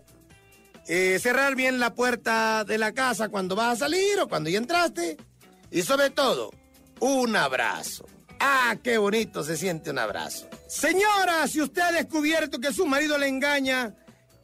[0.88, 4.58] eh, cerrar bien la puerta de la casa cuando vas a salir o cuando ya
[4.58, 5.18] entraste.
[5.70, 6.52] Y sobre todo,
[7.02, 8.06] un abrazo.
[8.40, 10.48] Ah, qué bonito se siente un abrazo.
[10.68, 13.96] Señora, si usted ha descubierto que su marido le engaña,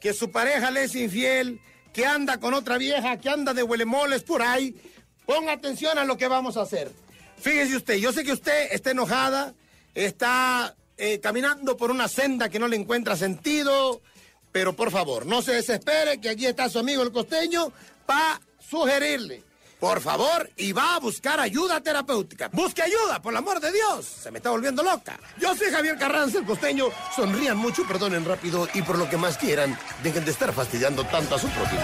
[0.01, 1.61] que su pareja le es infiel,
[1.93, 4.75] que anda con otra vieja, que anda de huelemoles por ahí,
[5.25, 6.91] ponga atención a lo que vamos a hacer.
[7.39, 9.53] Fíjese usted, yo sé que usted está enojada,
[9.93, 14.01] está eh, caminando por una senda que no le encuentra sentido,
[14.51, 17.73] pero por favor, no se desespere, que aquí está su amigo el costeño
[18.05, 19.43] para sugerirle.
[19.83, 22.47] Por favor, y va a buscar ayuda terapéutica.
[22.53, 24.05] Busque ayuda, por el amor de Dios.
[24.05, 25.19] Se me está volviendo loca.
[25.37, 26.85] Yo soy Javier Carranza, el costeño.
[27.13, 31.35] Sonrían mucho, perdonen rápido y por lo que más quieran, dejen de estar fastidiando tanto
[31.35, 31.81] a su prójimo.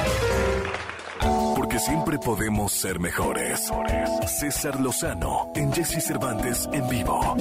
[1.70, 3.72] Porque siempre podemos ser mejores.
[4.40, 7.38] César Lozano en Jesse Cervantes en vivo.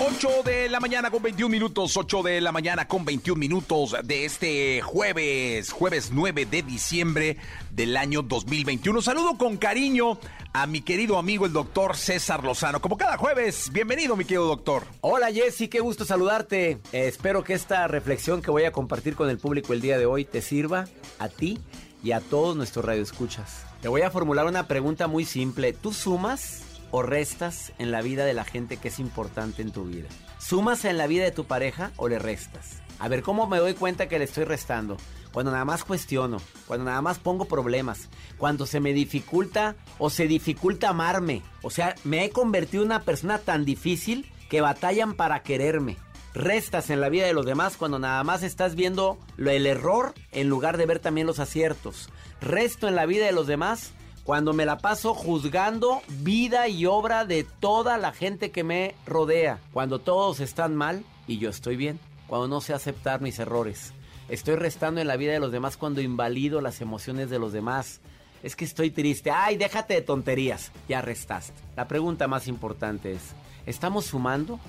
[0.00, 4.24] 8 de la mañana con 21 minutos, 8 de la mañana con 21 minutos de
[4.24, 7.36] este jueves, jueves 9 de diciembre
[7.72, 9.02] del año 2021.
[9.02, 10.20] Saludo con cariño
[10.52, 12.80] a mi querido amigo el doctor César Lozano.
[12.80, 14.84] Como cada jueves, bienvenido mi querido doctor.
[15.00, 16.78] Hola Jessy, qué gusto saludarte.
[16.92, 20.06] Eh, espero que esta reflexión que voy a compartir con el público el día de
[20.06, 20.86] hoy te sirva
[21.18, 21.58] a ti
[22.02, 23.64] y a todos nuestros radioescuchas.
[23.80, 25.72] Te voy a formular una pregunta muy simple.
[25.72, 29.84] ¿Tú sumas o restas en la vida de la gente que es importante en tu
[29.84, 30.08] vida?
[30.38, 32.82] ¿Sumas en la vida de tu pareja o le restas?
[32.98, 34.96] A ver, ¿cómo me doy cuenta que le estoy restando?
[35.32, 38.08] Cuando nada más cuestiono, cuando nada más pongo problemas,
[38.38, 41.42] cuando se me dificulta o se dificulta amarme.
[41.62, 45.96] O sea, me he convertido en una persona tan difícil que batallan para quererme.
[46.38, 50.48] Restas en la vida de los demás cuando nada más estás viendo el error en
[50.48, 52.10] lugar de ver también los aciertos.
[52.40, 53.90] Resto en la vida de los demás
[54.22, 59.58] cuando me la paso juzgando vida y obra de toda la gente que me rodea.
[59.72, 61.98] Cuando todos están mal y yo estoy bien.
[62.28, 63.92] Cuando no sé aceptar mis errores.
[64.28, 68.00] Estoy restando en la vida de los demás cuando invalido las emociones de los demás.
[68.44, 69.32] Es que estoy triste.
[69.32, 70.70] Ay, déjate de tonterías.
[70.88, 71.60] Ya restaste.
[71.74, 73.22] La pregunta más importante es,
[73.66, 74.60] ¿estamos sumando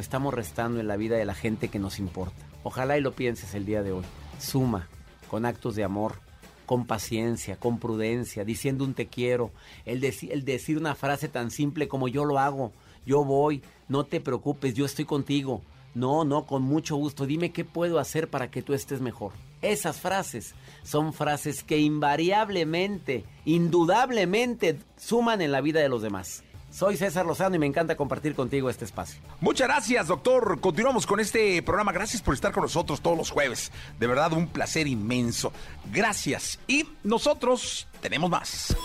[0.00, 2.44] estamos restando en la vida de la gente que nos importa?
[2.62, 4.04] Ojalá y lo pienses el día de hoy.
[4.38, 4.88] Suma
[5.28, 6.20] con actos de amor,
[6.66, 9.50] con paciencia, con prudencia, diciendo un te quiero,
[9.84, 12.72] el, el decir una frase tan simple como yo lo hago,
[13.04, 15.62] yo voy, no te preocupes, yo estoy contigo.
[15.94, 19.32] No, no, con mucho gusto, dime qué puedo hacer para que tú estés mejor.
[19.62, 26.44] Esas frases son frases que invariablemente, indudablemente suman en la vida de los demás.
[26.76, 29.18] Soy César Lozano y me encanta compartir contigo este espacio.
[29.40, 30.60] Muchas gracias, doctor.
[30.60, 31.90] Continuamos con este programa.
[31.90, 33.72] Gracias por estar con nosotros todos los jueves.
[33.98, 35.54] De verdad, un placer inmenso.
[35.90, 36.58] Gracias.
[36.66, 38.76] Y nosotros tenemos más.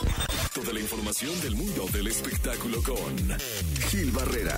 [0.56, 3.38] Toda la información del mundo del espectáculo con
[3.90, 4.58] Gil Barrera,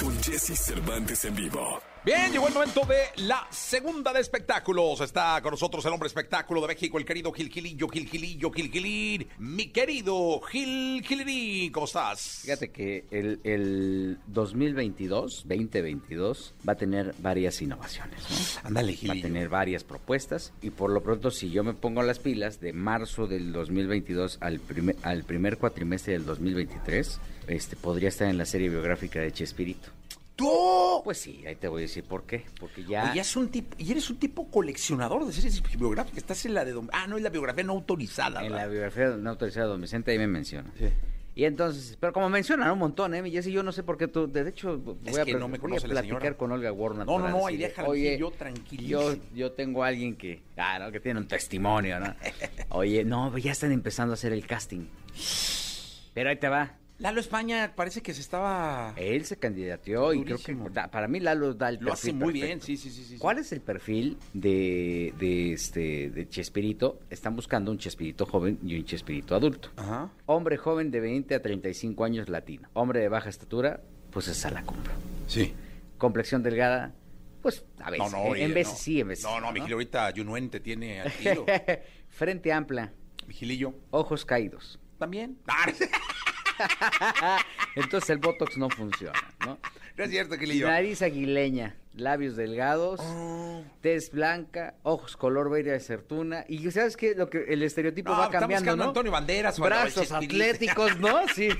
[0.00, 1.93] con Jesse Cervantes en vivo.
[2.04, 5.00] Bien, llegó el momento de la segunda de espectáculos.
[5.00, 8.70] Está con nosotros el hombre espectáculo de México, el querido Gil Gilillo, Gil Gilillo, Gil
[8.70, 9.26] Gilín.
[9.38, 12.40] Mi querido Gil Gilín, ¿cómo estás?
[12.42, 18.20] Fíjate que el, el 2022, 2022, va a tener varias innovaciones.
[18.30, 18.68] ¿no?
[18.68, 22.18] Ándale, Va a tener varias propuestas y por lo pronto si yo me pongo las
[22.18, 28.28] pilas de marzo del 2022 al primer, al primer cuatrimestre del 2023, este, podría estar
[28.28, 29.88] en la serie biográfica de Chespirito.
[30.36, 31.00] ¡Tú!
[31.04, 32.44] Pues sí, ahí te voy a decir por qué.
[32.58, 33.10] Porque ya.
[33.12, 36.18] Oye, es un tipo, y eres un tipo coleccionador de series biográficas.
[36.18, 36.72] Estás en la de.
[36.72, 38.44] Don- Ah, no, es la biografía no autorizada.
[38.44, 40.70] en la biografía no autorizada de Don Vicente ahí me menciona.
[40.78, 40.86] Sí.
[41.36, 43.28] Y entonces, pero como mencionan un montón, ¿eh?
[43.28, 45.48] Jessy, yo no sé por qué tú, de hecho, voy Es a, que pl- no
[45.48, 46.36] me voy a platicar señora.
[46.36, 47.04] con Olga Warner.
[47.06, 49.00] No, no, no, ahí déjala, Oye, yo tranquilísimo.
[49.00, 52.14] yo, yo tengo a alguien que, ah, no, que tiene un testimonio, ¿no?
[52.70, 54.86] Oye, no, ya están empezando a hacer el casting.
[56.14, 56.76] Pero ahí te va.
[56.98, 58.94] Lalo España parece que se estaba.
[58.96, 62.14] Él se candidateó y creo que da- para mí Lalo da el Lo hace perfil
[62.24, 62.46] muy perfecto.
[62.46, 63.04] bien, sí, sí, sí.
[63.04, 63.18] sí.
[63.18, 67.00] ¿Cuál es el perfil de, de este de Chespirito?
[67.10, 69.70] Están buscando un Chespirito joven y un Chespirito adulto.
[69.76, 70.10] Ajá.
[70.26, 72.68] Hombre joven de 20 a 35 años latino.
[72.74, 73.80] Hombre de baja estatura,
[74.10, 74.92] pues esa la compro.
[75.26, 75.52] Sí.
[75.98, 76.94] Complexión delgada,
[77.42, 78.12] pues a veces.
[78.12, 78.78] No, no, en, oye, en veces no.
[78.78, 79.24] sí, en veces.
[79.24, 81.44] No, no, mi Gilio, ahorita Yunuen te tiene al tiro.
[82.08, 82.92] Frente amplia,
[83.26, 83.74] mi Gilillo.
[83.90, 84.78] ojos caídos.
[84.96, 85.38] ¿También?
[87.76, 89.58] Entonces el Botox no funciona, ¿no?
[89.96, 90.68] no es cierto, Gilillo.
[90.68, 93.62] Nariz aguileña, labios delgados, Oh.
[93.80, 96.44] tez blanca, ojos color verde de certuna.
[96.48, 97.14] Y ¿sabes qué?
[97.14, 98.84] Lo que el estereotipo No, va cambiando, ¿no?
[98.84, 101.26] Antonio Banderas Brazos atléticos, ¿no?
[101.28, 101.48] Sí.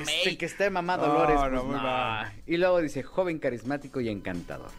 [0.00, 1.36] Este, que esté mamá Dolores.
[1.36, 1.82] no, pues, no.
[1.82, 2.32] mal.
[2.46, 4.70] Y luego dice, joven carismático y encantador.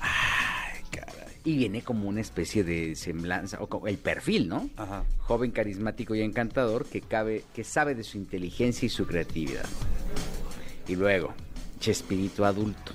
[0.00, 1.19] Ay, caray.
[1.44, 4.68] Y viene como una especie de semblanza, o como el perfil, ¿no?
[4.76, 5.04] Ajá.
[5.18, 9.64] Joven carismático y encantador que cabe, que sabe de su inteligencia y su creatividad.
[10.86, 11.32] Y luego,
[11.78, 12.92] Chespirito adulto,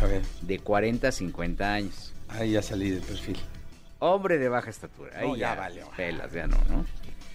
[0.00, 0.22] A ver.
[0.42, 2.12] de 40 a 50 años.
[2.28, 3.36] Ahí ya salí del perfil.
[3.98, 5.10] Hombre de baja estatura.
[5.18, 5.88] Ahí No, ya valió.
[5.96, 6.84] Pelas, ya no, ¿no?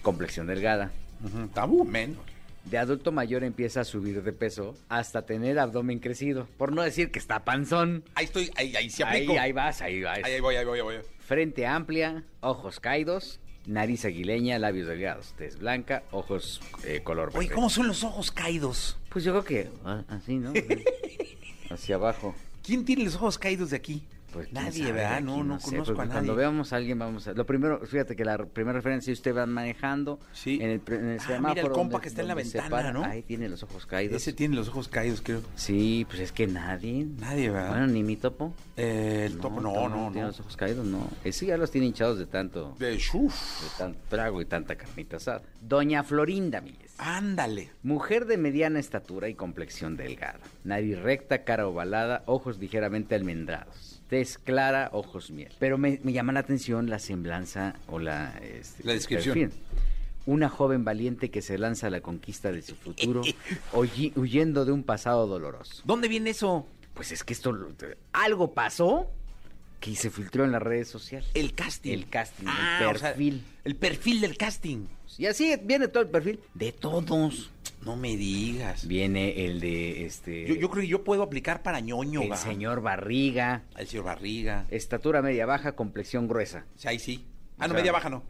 [0.02, 0.90] Complexión delgada.
[1.22, 2.18] Ujú, Tabú, menos.
[2.64, 6.48] De adulto mayor empieza a subir de peso hasta tener abdomen crecido.
[6.56, 8.04] Por no decir que está panzón.
[8.14, 9.38] Ahí estoy, ahí, ahí sí Ahí, aplico.
[9.40, 10.18] ahí vas, ahí vas.
[10.24, 10.96] Ahí, ahí voy, ahí voy, ahí voy.
[11.18, 17.54] Frente amplia, ojos caídos, nariz aguileña, labios delgados, tez blanca, ojos eh, color Oye, verde.
[17.54, 18.98] ¿cómo son los ojos caídos?
[19.10, 20.52] Pues yo creo que ah, así, ¿no?
[21.70, 22.34] Hacia abajo.
[22.62, 24.02] ¿Quién tiene los ojos caídos de aquí?
[24.34, 25.14] Pues nadie, ¿verdad?
[25.14, 26.12] aquí No, no, sé, conozco a nadie.
[26.12, 27.32] Cuando veamos a alguien, vamos a.
[27.34, 30.18] Lo primero, fíjate que la primera referencia, usted va manejando.
[30.32, 30.58] Sí.
[30.60, 31.48] En el, en el Ah, semáforo.
[31.54, 33.04] mira el compa donde- que está en la ventana, para, ¿no?
[33.04, 34.16] Ahí tiene los ojos caídos.
[34.16, 35.40] Ese tiene los ojos caídos, creo.
[35.54, 37.06] Sí, pues es que nadie.
[37.20, 37.68] Nadie, ¿verdad?
[37.70, 38.52] Bueno, ni mi topo.
[38.76, 40.26] Eh, el topo, no, topo no, Tiene no.
[40.26, 41.08] los ojos caídos, no.
[41.22, 42.74] Ese ya los tiene hinchados de tanto.
[42.78, 43.62] De shuf.
[43.62, 45.42] De tanto trago y tanta carnita asada.
[45.60, 46.92] Doña Florinda Milles.
[46.98, 47.70] Ándale.
[47.82, 50.40] Mujer de mediana estatura y complexión delgada.
[50.64, 53.93] Nariz recta, cara ovalada, ojos ligeramente almendrados.
[54.08, 55.52] Tez clara, ojos miel.
[55.58, 58.38] Pero me, me llama la atención la semblanza o la...
[58.42, 59.34] este, La descripción.
[59.38, 59.60] perfil.
[60.26, 63.22] Una joven valiente que se lanza a la conquista de su futuro,
[64.16, 65.82] huyendo de un pasado doloroso.
[65.84, 66.66] ¿Dónde viene eso?
[66.94, 67.56] Pues es que esto...
[68.12, 69.10] Algo pasó
[69.80, 71.28] que se filtró en las redes sociales.
[71.34, 71.92] El casting.
[71.92, 73.44] El casting, Ah, el o sea, perfil.
[73.64, 74.86] el perfil del casting.
[75.18, 77.50] Y así viene todo el perfil de todos.
[77.84, 78.86] No me digas.
[78.86, 80.46] Viene el de este...
[80.46, 82.36] Yo, yo creo que yo puedo aplicar para ñoño, el va.
[82.36, 84.64] señor Barriga, El señor Barriga.
[84.70, 86.64] estatura media baja, complexión gruesa.
[86.76, 87.24] Sí, ahí sí.
[87.58, 88.22] Ah, O no, sea, media baja no.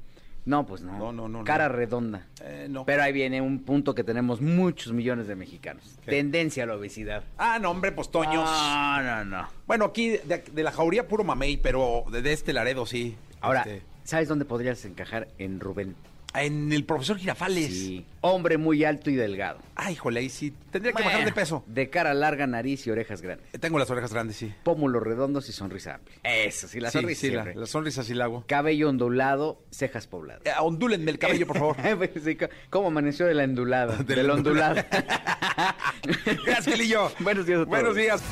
[0.46, 0.92] No, pues no.
[0.98, 1.44] No, no, no, no.
[1.44, 2.26] Cara redonda.
[2.42, 2.84] Eh, no.
[2.84, 5.98] Pero ahí viene un punto que tenemos muchos millones de mexicanos.
[6.04, 6.10] ¿Qué?
[6.10, 7.24] Tendencia a la obesidad.
[7.38, 8.44] Ah, no, hombre, pues Toños.
[8.44, 9.48] No, no, no.
[9.66, 13.16] Bueno, aquí de, de la jauría puro mamey, pero de, de este Laredo sí.
[13.40, 15.28] Ahora, Este, ¿sabes dónde podrías encajar?
[15.38, 15.94] En Rubén.
[16.34, 17.68] En el profesor Girafales.
[17.72, 18.04] Sí.
[18.20, 19.58] Hombre muy alto y delgado.
[19.76, 20.52] Ay, híjole, ahí sí.
[20.70, 21.62] Tendría que bajar de peso.
[21.66, 23.46] De cara larga, nariz y orejas grandes.
[23.52, 24.52] Eh, Tengo las orejas grandes, sí.
[24.62, 26.16] Pómulos redondos y sonrisa amplia.
[26.24, 28.44] Eso, sí, la Sí, sonrisa sí, la, la sonrisa sí la hago.
[28.46, 30.42] Cabello ondulado, cejas pobladas.
[30.44, 31.76] Eh, ondúlenme el cabello, por favor.
[31.96, 33.96] Pues sí, co- ¿Cómo amaneció de la endulada?
[33.98, 34.86] De De la la ondulada.
[36.04, 37.10] Gracias, Gelillo.
[37.20, 37.68] Buenos días a todos.
[37.68, 38.22] Buenos días.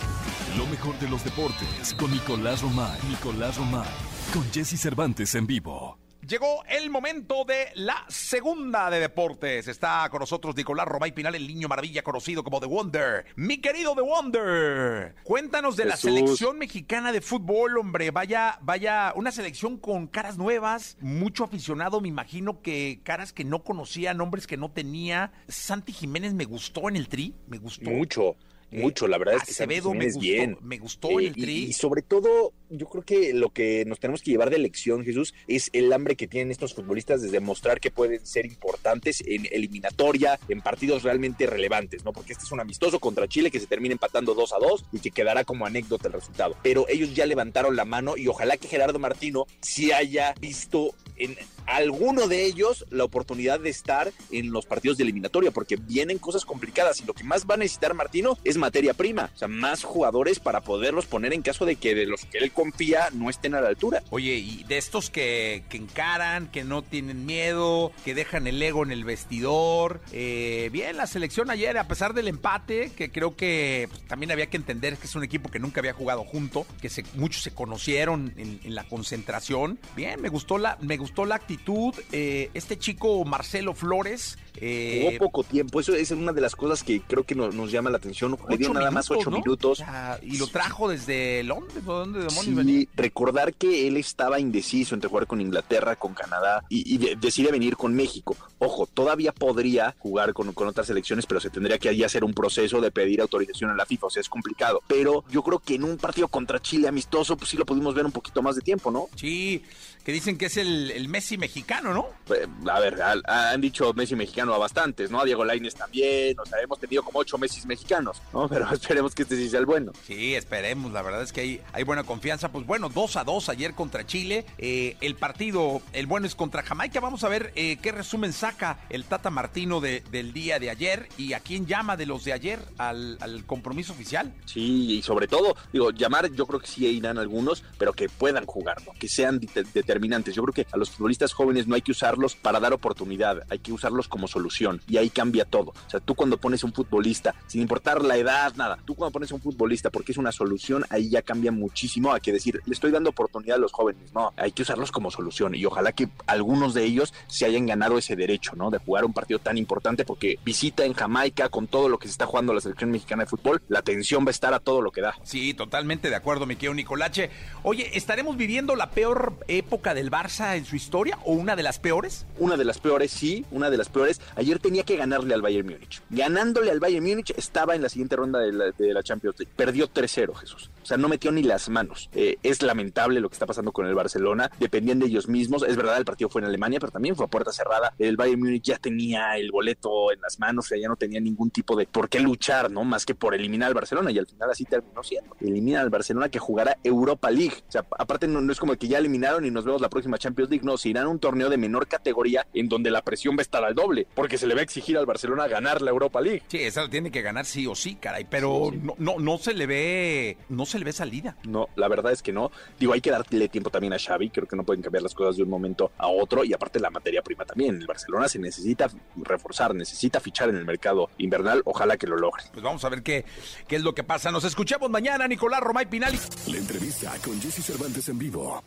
[0.57, 2.99] Lo mejor de los deportes con Nicolás Romay.
[3.09, 3.89] Nicolás Romay.
[4.35, 5.99] Con Jesse Cervantes en vivo.
[6.27, 9.67] Llegó el momento de la segunda de deportes.
[9.67, 13.25] Está con nosotros Nicolás Romay Pinal, el niño maravilla conocido como The Wonder.
[13.35, 18.13] Mi querido The Wonder, cuéntanos de la selección mexicana de fútbol, hombre.
[18.13, 23.65] Vaya, vaya, una selección con caras nuevas, mucho aficionado, me imagino que caras que no
[23.65, 25.33] conocía, nombres que no tenía.
[25.49, 27.91] Santi Jiménez me gustó en el tri, me gustó.
[27.91, 28.37] Mucho,
[28.73, 29.07] mucho.
[29.09, 30.59] La verdad es que Santi Acevedo me gustó, bien.
[30.63, 31.53] me gustó Eh, el y- tri.
[31.65, 35.35] Y, sobre todo, yo creo que lo que nos tenemos que llevar de lección, Jesús,
[35.47, 40.39] es el hambre que tienen estos futbolistas de demostrar que pueden ser importantes en eliminatoria,
[40.49, 42.13] en partidos realmente relevantes, ¿no?
[42.13, 45.01] Porque este es un amistoso contra Chile que se termina empatando 2 a 2 y
[45.01, 46.57] que quedará como anécdota el resultado.
[46.63, 51.37] Pero ellos ya levantaron la mano y ojalá que Gerardo Martino sí haya visto en
[51.67, 56.45] alguno de ellos la oportunidad de estar en los partidos de eliminatoria, porque vienen cosas
[56.45, 59.83] complicadas y lo que más va a necesitar Martino es materia prima, o sea, más
[59.83, 63.55] jugadores para poderlos poner en caso de que de los que él confía no estén
[63.55, 64.03] a la altura.
[64.11, 68.83] Oye, y de estos que, que encaran, que no tienen miedo, que dejan el ego
[68.85, 70.01] en el vestidor.
[70.13, 74.47] Eh, bien, la selección ayer, a pesar del empate, que creo que pues, también había
[74.47, 77.53] que entender que es un equipo que nunca había jugado junto, que se, muchos se
[77.53, 79.79] conocieron en, en la concentración.
[79.97, 81.95] Bien, me gustó la, me gustó la actitud.
[82.13, 84.39] Eh, este chico Marcelo Flores.
[84.61, 87.73] Eh, Jugó poco tiempo, eso es una de las cosas que creo que nos, nos
[87.73, 88.37] llama la atención.
[88.53, 89.39] Le dio nada más ocho ¿no?
[89.39, 89.81] minutos.
[89.81, 92.87] O sea, y lo trajo desde Londres, ¿o dónde demonios Sí, venía?
[92.95, 97.51] recordar que él estaba indeciso entre jugar con Inglaterra, con Canadá y, y de- decide
[97.51, 98.37] venir con México.
[98.59, 102.33] Ojo, todavía podría jugar con, con otras selecciones, pero se tendría que ahí hacer un
[102.33, 104.81] proceso de pedir autorización a la FIFA, o sea, es complicado.
[104.87, 108.07] Pero yo creo que en un partido contra Chile amistoso, pues sí lo pudimos ver
[108.07, 109.09] un poquito más de tiempo, ¿no?
[109.17, 109.63] Sí,
[110.05, 112.07] que dicen que es el, el Messi mexicano, ¿no?
[112.35, 115.21] Eh, A ver, al- han dicho Messi mexicano a bastantes, ¿no?
[115.21, 118.49] A Diego Lainez también, o sea, hemos tenido como ocho Messi mexicanos, ¿no?
[118.53, 119.93] Pero esperemos que este sí sea el bueno.
[120.07, 120.93] Sí, esperemos.
[120.93, 122.51] La verdad es que hay, hay buena confianza.
[122.51, 124.45] Pues bueno, 2 a 2 ayer contra Chile.
[124.59, 127.01] Eh, el partido, el bueno es contra Jamaica.
[127.01, 131.09] Vamos a ver eh, qué resumen saca el Tata Martino de- del día de ayer
[131.17, 134.33] y a quién llama de los de ayer al, al compromiso oficial.
[134.47, 138.47] Sí, y sobre todo, digo, llamar, yo creo que sí irán algunos, pero que puedan
[138.47, 140.35] jugarlo, que sean de- determinantes.
[140.35, 143.59] Yo creo que a los futbolistas jóvenes no hay que usarlos para dar oportunidad, hay
[143.59, 145.71] que usarlos como solución, y ahí cambia todo.
[145.87, 149.31] O sea, tú cuando pones un futbolista, sin importar la edad, nada, tú cuando pones
[149.33, 152.91] un futbolista porque es una solución, ahí ya cambia muchísimo a que decir, le estoy
[152.91, 154.13] dando oportunidad a los jóvenes.
[154.15, 157.99] No, hay que usarlos como solución, y ojalá que algunos de ellos se hayan ganado
[157.99, 158.71] ese derecho, ¿no?
[158.71, 162.13] De jugar un partido tan importante, porque visita en Jamaica con todo lo que se
[162.13, 164.91] está jugando la selección mexicana de fútbol, la atención va a estar a todo lo
[164.91, 165.15] que da.
[165.23, 167.31] Sí, totalmente de acuerdo, mi querido Nicolache.
[167.63, 171.79] Oye, ¿estaremos viviendo la peor época del Barça en su historia o una de las
[171.79, 172.27] peores?
[172.39, 174.21] Una de las peores, sí, una de las peores.
[174.37, 176.03] Ayer tenía que ganarle al Bayern Múnich.
[176.11, 179.53] Ganándole al Bayern Múnich estaba en la siguiente ronda de la, de la Champions League.
[179.55, 180.71] Perdió 3-0, Jesús.
[180.83, 182.11] O sea, no metió ni las manos.
[182.15, 184.51] Eh, es lamentable lo que está pasando con el Barcelona.
[184.59, 185.63] Dependían de ellos mismos.
[185.63, 187.95] Es verdad, el partido fue en Alemania, pero también fue a puerta cerrada.
[187.99, 191.21] El Bayern Múnich ya tenía el boleto en las manos, o sea, ya no tenía
[191.21, 192.85] ningún tipo de por qué luchar, ¿no?
[192.85, 194.11] Más que por eliminar al Barcelona.
[194.11, 195.37] Y al final así terminó siendo.
[195.41, 197.63] Elimina al Barcelona que jugará Europa League.
[197.69, 200.19] O sea, aparte no, no es como que ya eliminaron y nos vemos la próxima
[200.19, 200.65] Champions League.
[200.65, 203.43] No, se irán a un torneo de menor categoría en donde la presión va a
[203.43, 206.43] estar al doble, porque se le va a exigir al Barcelona ganar la Europa League.
[206.49, 208.83] Sí, esa lo tiene que ganar sí o sí, caray, pero Sí, sí.
[208.85, 211.37] No, no, no se le ve, no se le ve salida.
[211.45, 212.51] No, la verdad es que no.
[212.79, 214.31] Digo, hay que darle tiempo también a Xavi.
[214.31, 216.45] Creo que no pueden cambiar las cosas de un momento a otro.
[216.45, 217.77] Y aparte la materia prima también.
[217.77, 221.63] El Barcelona se necesita reforzar, necesita fichar en el mercado invernal.
[221.65, 222.45] Ojalá que lo logre.
[222.53, 223.25] Pues vamos a ver qué,
[223.67, 224.31] qué es lo que pasa.
[224.31, 226.19] Nos escuchamos mañana, Nicolás Romay Pinali.
[226.49, 228.63] La entrevista con Jesse Cervantes en vivo.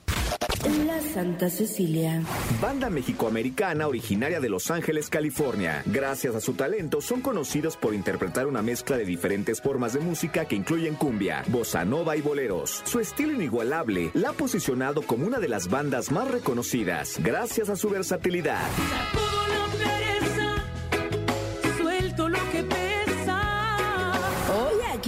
[0.85, 2.21] La Santa Cecilia.
[2.61, 5.83] Banda mexicoamericana originaria de Los Ángeles, California.
[5.85, 10.45] Gracias a su talento son conocidos por interpretar una mezcla de diferentes formas de música
[10.45, 12.81] que incluyen cumbia, bossa nova y boleros.
[12.85, 17.75] Su estilo inigualable la ha posicionado como una de las bandas más reconocidas gracias a
[17.75, 18.65] su versatilidad.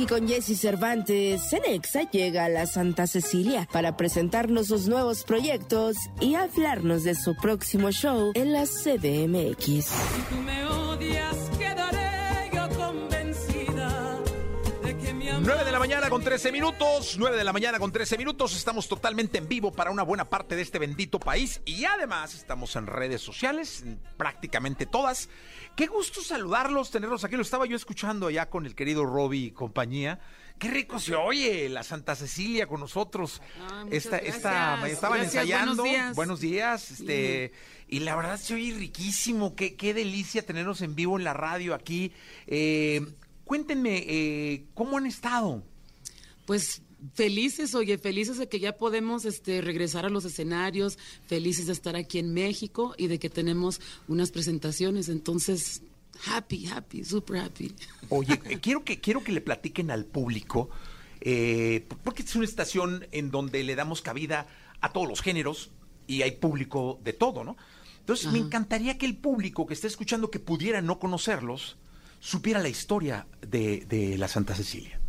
[0.08, 6.36] Con Jesse Cervantes, Cenexa llega a la Santa Cecilia para presentarnos sus nuevos proyectos y
[6.36, 9.92] hablarnos de su próximo show en la CDMX.
[15.48, 18.90] 9 de la mañana con 13 minutos, 9 de la mañana con 13 minutos, estamos
[18.90, 22.86] totalmente en vivo para una buena parte de este bendito país y además estamos en
[22.86, 25.30] redes sociales, en prácticamente todas.
[25.78, 29.52] Qué gusto saludarlos, tenerlos aquí, lo estaba yo escuchando allá con el querido Robbie y
[29.52, 30.20] compañía.
[30.60, 33.42] Qué rico se oye la Santa Cecilia con nosotros.
[33.56, 35.84] Ay, muchas esta, esta, estaban Gracias, ensayando.
[35.84, 36.16] buenos días.
[36.16, 37.54] Buenos días, este,
[37.88, 39.56] y la verdad se oye riquísimo.
[39.56, 42.12] Qué, qué delicia tenerlos en vivo en la radio aquí.
[42.48, 43.06] Eh,
[43.48, 45.64] cuéntenme, eh, ¿cómo han estado?
[46.46, 46.82] Pues
[47.14, 51.96] felices, oye, felices de que ya podemos este, regresar a los escenarios, felices de estar
[51.96, 55.10] aquí en México y de que tenemos unas presentaciones.
[55.10, 55.82] Entonces,
[56.26, 57.74] happy, happy, super happy.
[58.10, 60.70] Oye, quiero que, quiero que le platiquen al público,
[61.22, 64.48] eh, porque es una estación en donde le damos cabida
[64.82, 65.72] a todos los géneros
[66.06, 67.58] y hay público de todo, ¿no?
[68.00, 71.76] Entonces, me encantaría que el público que esté escuchando, que pudiera no conocerlos,
[72.20, 75.00] supiera la historia de, de la Santa Cecilia.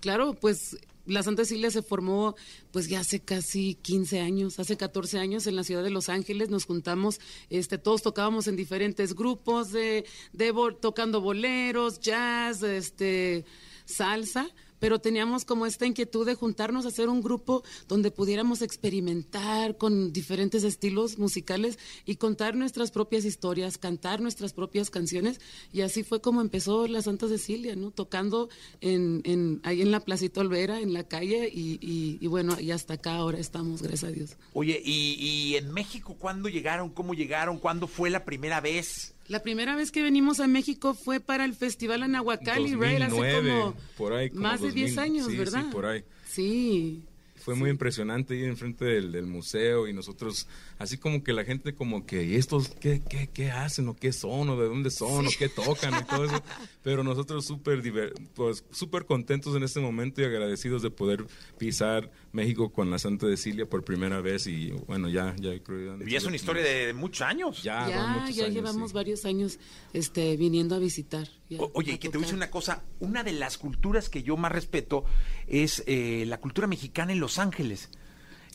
[0.00, 0.76] Claro, pues
[1.06, 2.36] la Santa Cecilia se formó
[2.72, 6.50] pues ya hace casi 15 años, hace 14 años en la ciudad de Los Ángeles
[6.50, 13.44] nos juntamos, este todos tocábamos en diferentes grupos de, de tocando boleros, jazz, este
[13.84, 14.48] salsa,
[14.78, 20.12] pero teníamos como esta inquietud de juntarnos a hacer un grupo donde pudiéramos experimentar con
[20.12, 25.40] diferentes estilos musicales y contar nuestras propias historias, cantar nuestras propias canciones
[25.72, 27.90] y así fue como empezó la Santa Cecilia, ¿no?
[27.90, 28.48] Tocando
[28.80, 32.94] en, ahí en la Placita Olvera, en la calle y, y- y bueno, y hasta
[32.94, 34.36] acá ahora estamos, gracias a Dios.
[34.52, 36.90] Oye, ¿y, y en México cuándo llegaron?
[36.90, 37.58] ¿Cómo llegaron?
[37.58, 39.14] ¿Cuándo fue la primera vez?
[39.28, 43.02] La primera vez que venimos a México fue para el Festival Anahuacalli, right?
[43.02, 45.70] Hace 2009, como por ahí, como más de 10 2000, años, sí, sí, ¿verdad?
[45.70, 46.04] por ahí.
[46.26, 47.02] Sí.
[47.36, 50.48] Fue muy impresionante ir enfrente del, del museo y nosotros,
[50.78, 54.12] así como que la gente como que, ¿y estos qué, qué, qué hacen o qué
[54.12, 56.42] son o de dónde son o qué tocan y todo eso?
[56.82, 61.24] Pero nosotros súper pues, súper contentos en este momento y agradecidos de poder
[61.56, 65.98] pisar México con la Santa Cecilia por primera vez y bueno, ya, ya creo.
[66.06, 67.62] Y es una historia de muchos años.
[67.62, 67.96] Ya, ya,
[68.30, 68.94] ya años, llevamos sí.
[68.94, 69.58] varios años
[69.94, 71.28] este, viniendo a visitar.
[71.48, 74.08] ya, O- Oye, a que te voy a decir una cosa, una de las culturas
[74.10, 75.04] que yo más respeto
[75.46, 77.88] es eh, la cultura mexicana en Los Ángeles,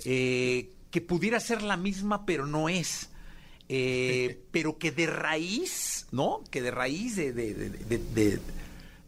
[0.05, 3.09] eh, que pudiera ser la misma, pero no es.
[3.69, 6.43] Eh, pero que de raíz, ¿no?
[6.51, 8.39] Que de raíz de, de, de- de- de-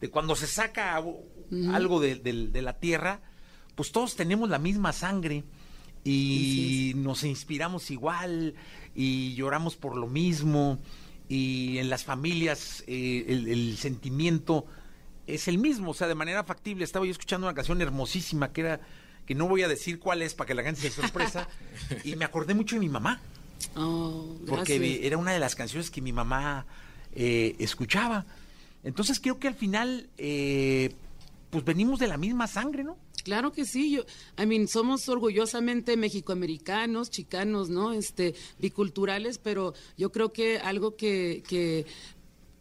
[0.01, 1.23] de cuando se saca algo
[1.71, 3.21] algo de, de- de la tierra,
[3.75, 5.43] pues todos tenemos la misma sangre
[6.03, 8.55] y nos inspiramos igual
[8.95, 10.79] y lloramos por lo mismo
[11.29, 14.65] y en las familias eh, el, el sentimiento
[15.25, 16.83] es el mismo, o sea, de manera factible.
[16.83, 18.81] Estaba yo escuchando una canción hermosísima que era,
[19.25, 21.47] que no voy a decir cuál es para que la gente se sorpresa,
[22.03, 23.21] y me acordé mucho de mi mamá,
[23.75, 26.65] Oh, porque era una de las canciones que mi mamá
[27.13, 28.25] eh, escuchaba.
[28.83, 30.93] Entonces creo que al final, eh,
[31.53, 32.97] pues venimos de la misma sangre, ¿no?
[33.23, 34.01] Claro que sí, yo,
[34.41, 37.93] I mean, somos orgullosamente mexicoamericanos, chicanos, ¿no?
[37.93, 41.85] Este, biculturales, pero yo creo que algo que, que,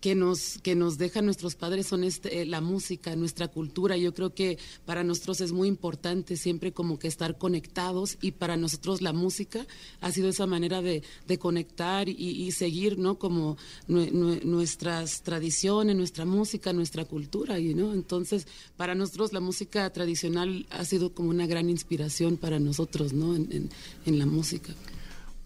[0.03, 3.97] que nos, que nos dejan nuestros padres son este, eh, la música, nuestra cultura.
[3.97, 8.57] Yo creo que para nosotros es muy importante siempre como que estar conectados y para
[8.57, 9.65] nosotros la música
[10.01, 12.15] ha sido esa manera de, de conectar y,
[12.51, 13.17] seguir, ¿no?
[13.19, 13.57] Como
[13.89, 17.93] nue- nue- nuestras tradiciones, nuestra música, nuestra cultura, know?
[17.93, 23.37] Entonces, para nosotros la música tradicional ha sido como una gran inspiración para nosotros, ¿no?
[23.37, 23.71] En, en-
[24.05, 24.75] en la música.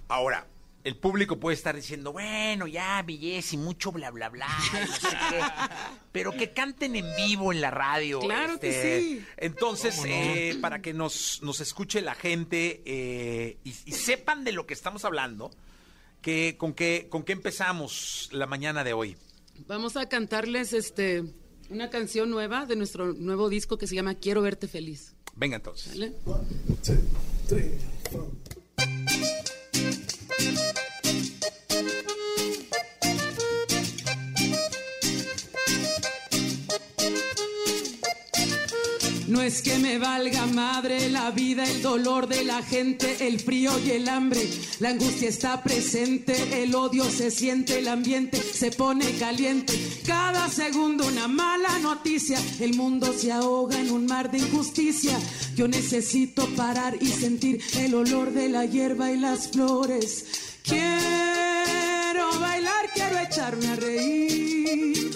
[0.08, 0.46] Ahora,
[0.86, 4.94] el público puede estar diciendo, bueno, ya, belleza y mucho bla, bla, bla, y no
[4.94, 5.40] sé qué,
[6.12, 8.20] pero que canten en vivo en la radio.
[8.20, 9.24] este, Claro que sí.
[9.36, 14.64] Entonces, eh, para que nos, nos escuche la gente eh, y, y sepan de lo
[14.64, 15.50] que estamos hablando,
[16.22, 19.16] que, con, qué, ¿con qué empezamos la mañana de hoy?
[19.66, 21.24] Vamos a cantarles este
[21.68, 25.16] una canción nueva de nuestro nuevo disco que se llama Quiero verte feliz.
[25.34, 25.94] Venga entonces.
[25.94, 26.12] ¿Vale?
[30.46, 30.85] No
[39.46, 43.92] es que me valga madre la vida, el dolor de la gente, el frío y
[43.92, 44.40] el hambre.
[44.80, 49.72] La angustia está presente, el odio se siente, el ambiente se pone caliente.
[50.04, 55.16] Cada segundo una mala noticia, el mundo se ahoga en un mar de injusticia.
[55.54, 60.24] Yo necesito parar y sentir el olor de la hierba y las flores.
[60.64, 65.15] Quiero bailar, quiero echarme a reír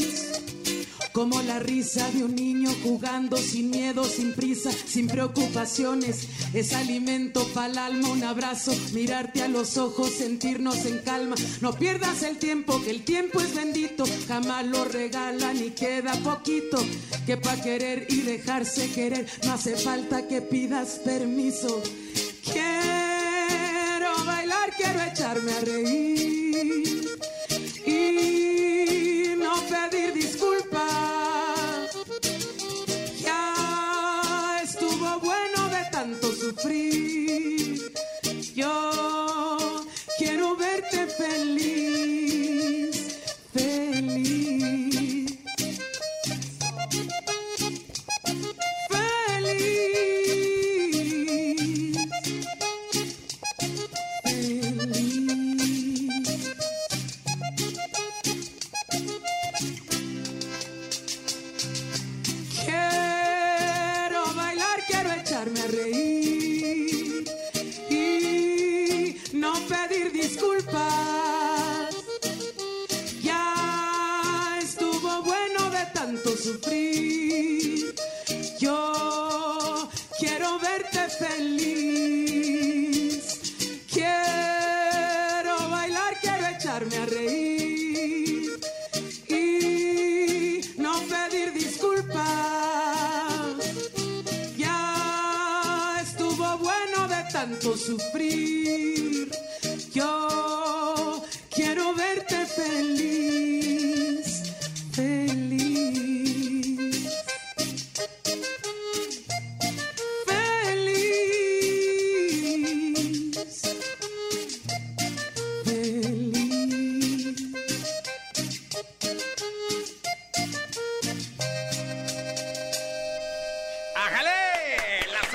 [1.11, 6.29] Como la risa de un niño jugando sin miedo, sin prisa, sin preocupaciones.
[6.53, 11.35] Es alimento para el alma, un abrazo, mirarte a los ojos, sentirnos en calma.
[11.59, 14.05] No pierdas el tiempo, que el tiempo es bendito.
[14.29, 16.77] Jamás lo regalan y queda poquito.
[17.25, 21.83] Que para querer y dejarse querer no hace falta que pidas permiso.
[24.91, 26.98] Quiero echarme a reír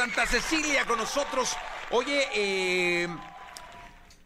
[0.05, 1.55] Santa Cecilia con nosotros.
[1.91, 3.09] Oye, eh,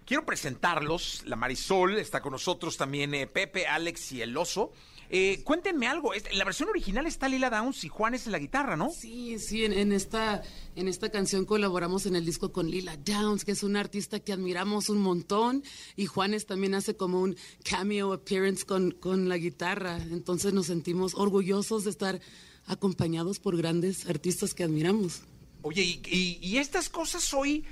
[0.04, 1.22] quiero presentarlos.
[1.24, 4.72] La Marisol está con nosotros también, eh, Pepe, Alex y el oso.
[5.08, 6.10] Eh, cuéntenme algo.
[6.32, 8.90] la versión original está Lila Downs y Juan es en la guitarra, ¿no?
[8.90, 10.42] Sí, sí, en, en esta,
[10.74, 14.32] en esta canción colaboramos en el disco con Lila Downs, que es una artista que
[14.32, 15.62] admiramos un montón,
[15.94, 19.98] y Juanes también hace como un cameo appearance con, con la guitarra.
[20.10, 22.20] Entonces nos sentimos orgullosos de estar
[22.66, 25.22] acompañados por grandes artistas que admiramos.
[25.68, 27.64] Oye, y, y- y estas cosas hoy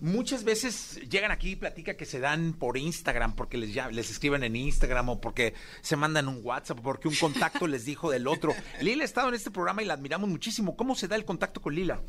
[0.00, 4.10] muchas veces llegan aquí y platican que se dan por Instagram, porque les, ya- les
[4.10, 8.26] escriben en Instagram o porque se mandan un WhatsApp, porque un contacto les dijo del
[8.28, 8.54] otro.
[8.80, 10.76] Lila ha estado en este programa y la admiramos muchísimo.
[10.76, 12.00] ¿Cómo se da el contacto con Lila?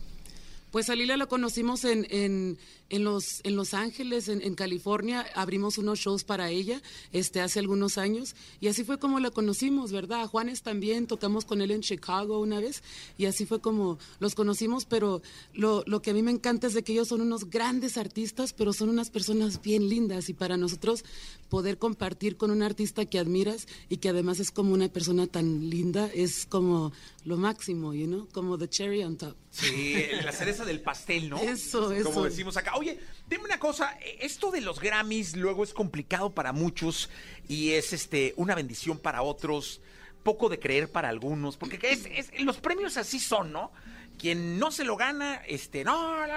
[0.72, 2.59] Pues a Lila la conocimos en, en,
[2.89, 5.26] en los, en Los Ángeles, en, California.
[5.34, 6.80] Abrimos unos shows para ella
[7.11, 10.22] este, hace algunos años y así fue como la conocimos, ¿verdad?
[10.22, 12.84] A Juanes también, tocamos con él en Chicago una vez
[13.17, 16.76] y así fue como los conocimos, pero lo, lo que a mí me encanta es
[16.76, 20.55] de que ellos son unos grandes artistas, pero son unas personas bien lindas y para
[20.55, 21.03] nosotros
[21.50, 25.70] poder compartir con un artista que admiras y que además es como una persona tan
[25.70, 26.93] linda es como
[27.26, 28.28] lo máximo, you know?
[28.32, 29.36] Como the cherry on top.
[29.50, 31.38] Sí, la cereza del pastel, ¿no?
[31.39, 32.12] Eso, eso.
[32.12, 32.76] Como decimos acá.
[32.78, 37.10] Oye, dime una cosa, eh, esto de los Grammys luego es complicado para muchos
[37.47, 39.82] y es este una bendición para otros,
[40.24, 43.72] poco de creer para algunos, porque es, es- los premios así son, ¿no?
[44.20, 46.34] Quien no se lo gana, este, no, no,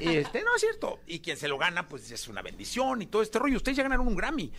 [0.00, 0.98] este, no es cierto.
[1.06, 3.58] Y quien se lo gana, pues es una bendición y todo este rollo.
[3.58, 4.50] Ustedes ya ganaron un Grammy.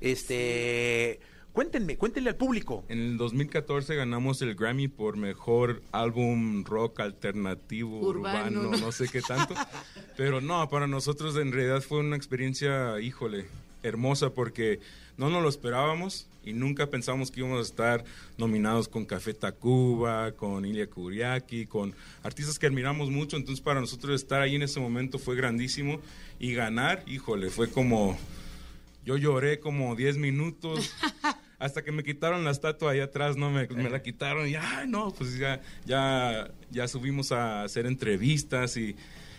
[0.00, 1.18] Este,
[1.52, 2.84] cuéntenme, cuéntenle al público.
[2.88, 8.76] En el 2014 ganamos el Grammy por mejor álbum rock alternativo, Urbano, urbano, ¿no?
[8.76, 9.54] no sé qué tanto.
[10.18, 13.46] Pero no, para nosotros en realidad fue una experiencia, híjole,
[13.86, 14.80] hermosa porque
[15.16, 18.04] no nos lo esperábamos y nunca pensamos que íbamos a estar
[18.38, 23.36] nominados con Café Tacuba, con Ilya Kuriaki, con artistas que admiramos mucho.
[23.36, 26.00] Entonces para nosotros estar ahí en ese momento fue grandísimo
[26.38, 28.16] y ganar, híjole, fue como...
[29.04, 30.92] Yo lloré como 10 minutos
[31.60, 34.88] hasta que me quitaron la estatua ahí atrás, no me, me la quitaron y ay
[34.88, 38.96] no, pues ya ya ya subimos a hacer entrevistas y,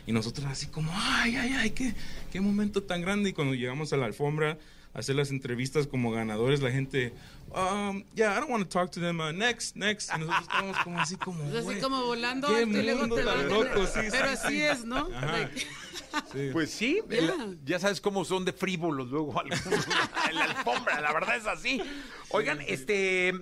[0.08, 1.94] y nosotros así como ay ay ay qué
[2.32, 4.58] qué momento tan grande y cuando llegamos a la alfombra
[4.94, 7.14] a hacer las entrevistas como ganadores la gente
[7.50, 10.78] um, yeah I don't want to talk to them uh, next next y nosotros estábamos
[10.84, 13.86] como así como Pues así "Güey, como volando qué alto y luego te van- loco,
[13.86, 14.62] sí, Pero sí, así sí.
[14.64, 15.08] es, ¿no?
[16.32, 16.50] Sí.
[16.54, 17.18] Pues sí, Ya.
[17.18, 21.82] el- ya sabes cómo son de frívolos luego en la alfombra, la verdad es así.
[22.30, 23.34] Oigan, este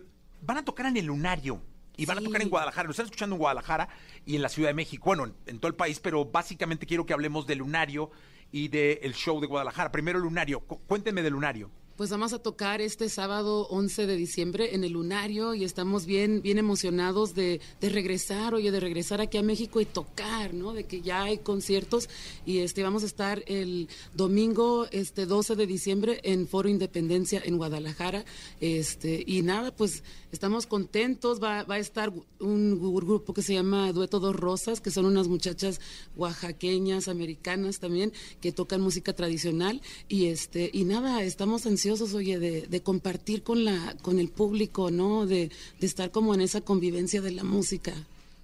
[0.42, 1.62] van a tocar en el Lunario
[1.98, 2.86] y van a tocar en Guadalajara.
[2.86, 3.88] Lo están escuchando en Guadalajara
[4.26, 7.06] y en la Ciudad de México, bueno, en, en todo el país, pero básicamente quiero
[7.06, 8.12] que hablemos del Lunario
[8.52, 9.92] y del show de Guadalajara.
[9.92, 11.72] Primero el Lunario, Cu- cuéntenme del Lunario.
[11.96, 16.42] Pues vamos a tocar este sábado 11 de diciembre en el Lunario y estamos bien,
[16.42, 20.74] bien emocionados de, de regresar, oye, de regresar aquí a México y tocar, ¿no?
[20.74, 22.10] De que ya hay conciertos
[22.46, 27.56] y este vamos a estar el domingo este 12 de diciembre en Foro Independencia en
[27.56, 28.26] Guadalajara.
[28.60, 33.94] Este, y nada, pues estamos contentos, va, va a estar un grupo que se llama
[33.94, 35.80] Dueto Dos Rosas, que son unas muchachas
[36.18, 42.62] oaxaqueñas, americanas también, que tocan música tradicional y este y nada, estamos ansiosos, oye, de,
[42.68, 45.26] de compartir con la con el público, ¿no?
[45.26, 47.94] De, de estar como en esa convivencia de la música.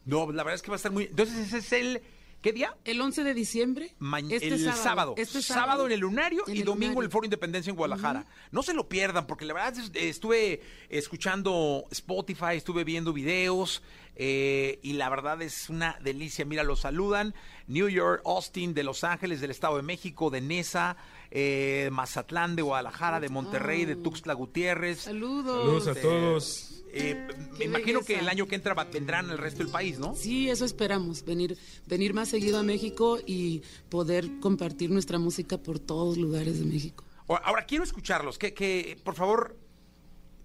[0.05, 1.03] No, la verdad es que va a estar muy...
[1.05, 2.01] Entonces ese es el...
[2.41, 2.75] ¿Qué día?
[2.85, 5.13] El 11 de diciembre, Ma- este el sábado.
[5.15, 5.85] este sábado.
[5.85, 8.25] en el Lunario en y el domingo en el Foro Independencia en Guadalajara.
[8.51, 13.83] No se lo pierdan, porque la verdad es- estuve escuchando Spotify, estuve viendo videos
[14.15, 16.45] eh, y la verdad es una delicia.
[16.45, 17.35] Mira, los saludan
[17.67, 20.97] New York, Austin, de Los Ángeles, del Estado de México, de Nesa,
[21.31, 24.99] eh, Mazatlán, de Guadalajara, de Monterrey, de Tuxtla Gutiérrez.
[25.01, 25.61] Saludos.
[25.65, 26.83] Saludos a Este, todos.
[26.93, 27.27] eh,
[27.57, 30.13] me imagino que el año que entra vendrán el resto del país, ¿no?
[30.15, 31.57] Sí, eso esperamos, venir,
[31.87, 37.05] venir más seguido a México y poder compartir nuestra música por todos lugares de México.
[37.27, 38.37] Ahora, ahora quiero escucharlos.
[38.37, 39.57] Que, que, por favor,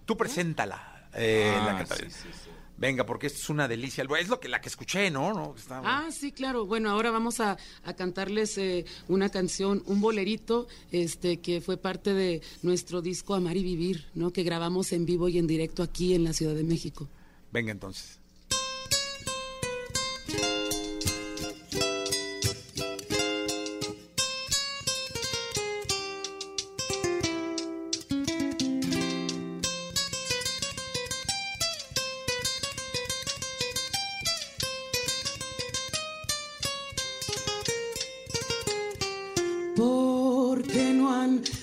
[0.04, 1.08] tú preséntala.
[1.14, 2.50] eh, Ah, la sí, sí, sí.
[2.78, 4.04] Venga, porque esto es una delicia.
[4.18, 5.32] Es lo que la que escuché, ¿no?
[5.32, 5.54] ¿No?
[5.56, 6.66] Está- Ah, sí, claro.
[6.66, 12.12] Bueno, ahora vamos a, a cantarles eh, una canción, un bolerito, este, que fue parte
[12.12, 14.30] de nuestro disco Amar y Vivir, ¿no?
[14.30, 17.08] Que grabamos en vivo y en directo aquí en la Ciudad de México.
[17.50, 18.20] Venga entonces.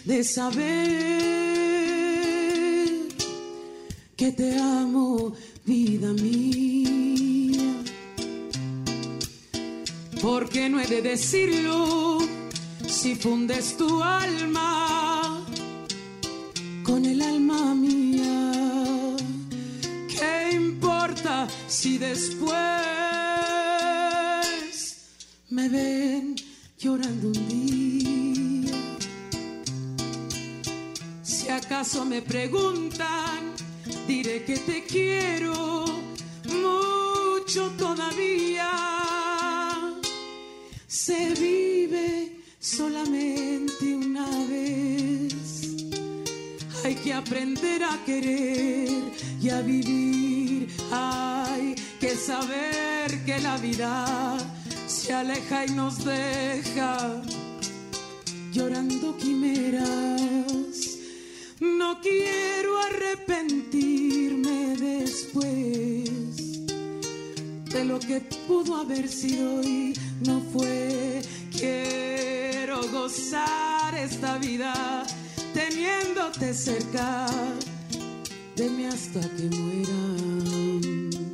[0.05, 0.63] De saber
[4.15, 5.33] que te amo,
[5.65, 7.75] vida mía.
[10.21, 12.19] Porque no he de decirlo
[12.87, 15.12] si fundes tu alma
[32.23, 33.53] preguntan,
[34.07, 35.85] diré que te quiero
[36.45, 38.69] mucho todavía.
[40.87, 45.63] Se vive solamente una vez.
[46.83, 48.89] Hay que aprender a querer
[49.41, 50.69] y a vivir.
[50.91, 54.37] Hay que saber que la vida
[54.87, 57.21] se aleja y nos deja
[58.53, 60.02] llorando quimeras.
[62.03, 66.67] Quiero arrepentirme después
[67.71, 69.93] de lo que pudo haber sido y
[70.25, 71.21] no fue.
[71.57, 75.05] Quiero gozar esta vida
[75.53, 77.25] teniéndote cerca
[78.57, 81.32] de mí hasta que muera.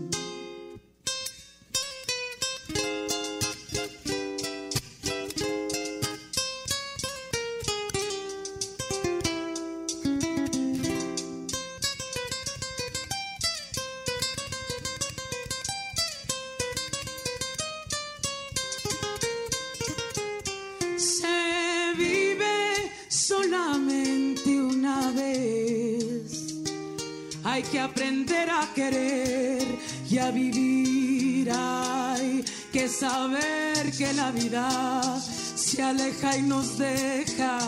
[33.99, 34.69] Que la vida
[35.55, 37.59] se aleja y nos deja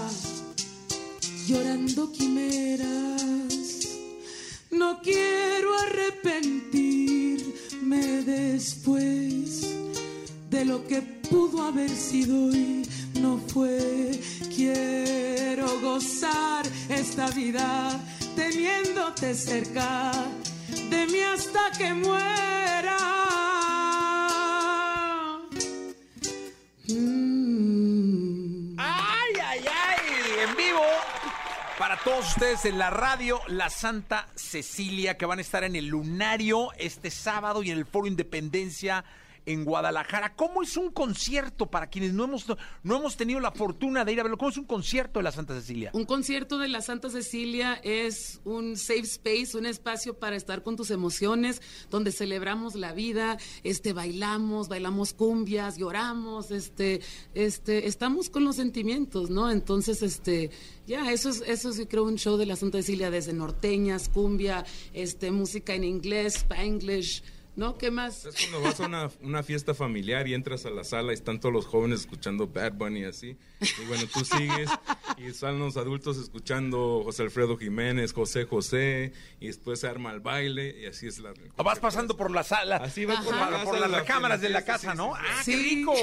[32.36, 37.11] ustedes en la radio La Santa Cecilia, que van a estar en el Lunario este
[37.11, 39.03] sábado y en el Foro Independencia
[39.46, 40.36] en Guadalajara.
[40.36, 42.46] ¿Cómo es un concierto para quienes no hemos,
[42.84, 44.38] no hemos tenido la fortuna de ir a verlo?
[44.38, 45.92] ¿Cómo es un concierto de la Santa Cecilia?
[45.94, 50.76] Un concierto de la Santa Cecilia es un safe space, un espacio para estar con
[50.76, 57.02] tus emociones, donde celebramos la vida, este, bailamos, bailamos cumbias, lloramos, este,
[57.34, 59.52] este, estamos con los sentimientos, ¿no?
[59.52, 60.52] Entonces, este,
[60.88, 64.10] ya, eso es, eso es, yo creo, un show de la Santa Cecilia desde norteñas,
[64.10, 67.24] cumbia, este, música en inglés, spanglish,
[67.56, 67.78] ¿no?
[67.78, 68.26] ¿Qué más?
[68.26, 71.39] Es cuando vas a una, una fiesta familiar y entras a la sala y están
[71.39, 73.38] todos los jóvenes escuchando Bad Bunny así.
[73.62, 74.70] Y bueno, tú sigues
[75.18, 80.20] y están los adultos escuchando José Alfredo Jiménez, José José, y después se arma el
[80.22, 81.34] baile y así es la...
[81.58, 82.78] O vas pasando por la sala.
[82.78, 85.14] Así vas por, Por, la por casa las de cámaras de la casa, sí, ¿no?
[85.14, 85.28] sí, sí.
[85.30, 85.52] ¡Ah, Sí.
[85.52, 85.93] qué rico!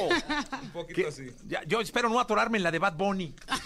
[0.63, 1.07] Un poquito ¿Qué?
[1.09, 1.27] así.
[1.47, 3.35] Ya- yo espero no atorarme en la de Bad Bunny.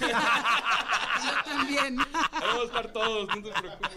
[1.22, 2.01] Yo también.
[2.01, 2.07] Ahí
[2.41, 3.91] vamos a estar todos, no te preocupes.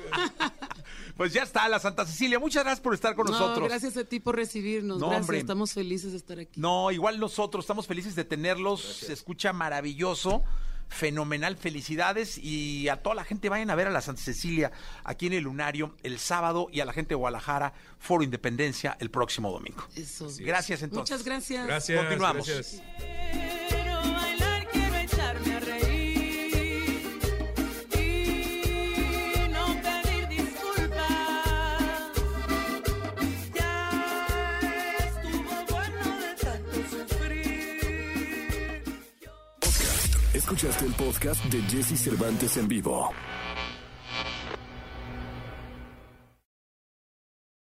[1.15, 2.39] Pues ya está, la Santa Cecilia.
[2.39, 3.69] Muchas gracias por estar con No, nosotros.
[3.69, 4.99] gracias a ti por recibirnos.
[4.99, 5.37] No, gracias, hombre.
[5.39, 6.59] estamos felices de estar aquí.
[6.59, 8.81] No, igual nosotros estamos felices de tenerlos.
[8.81, 10.43] Se escucha maravilloso,
[10.89, 11.55] fenomenal.
[11.55, 14.71] Felicidades y a toda la gente vayan a ver a la Santa Cecilia
[15.05, 19.09] aquí en el Lunario el sábado y a la gente de Guadalajara, Foro Independencia el
[19.09, 19.83] próximo domingo.
[19.95, 20.27] Eso.
[20.39, 21.11] Gracias entonces.
[21.13, 21.65] Muchas gracias.
[21.65, 21.97] Gracias.
[21.99, 22.47] Continuamos.
[22.47, 23.74] gracias.
[40.55, 43.11] Escuchaste el podcast de Jesse Cervantes en vivo.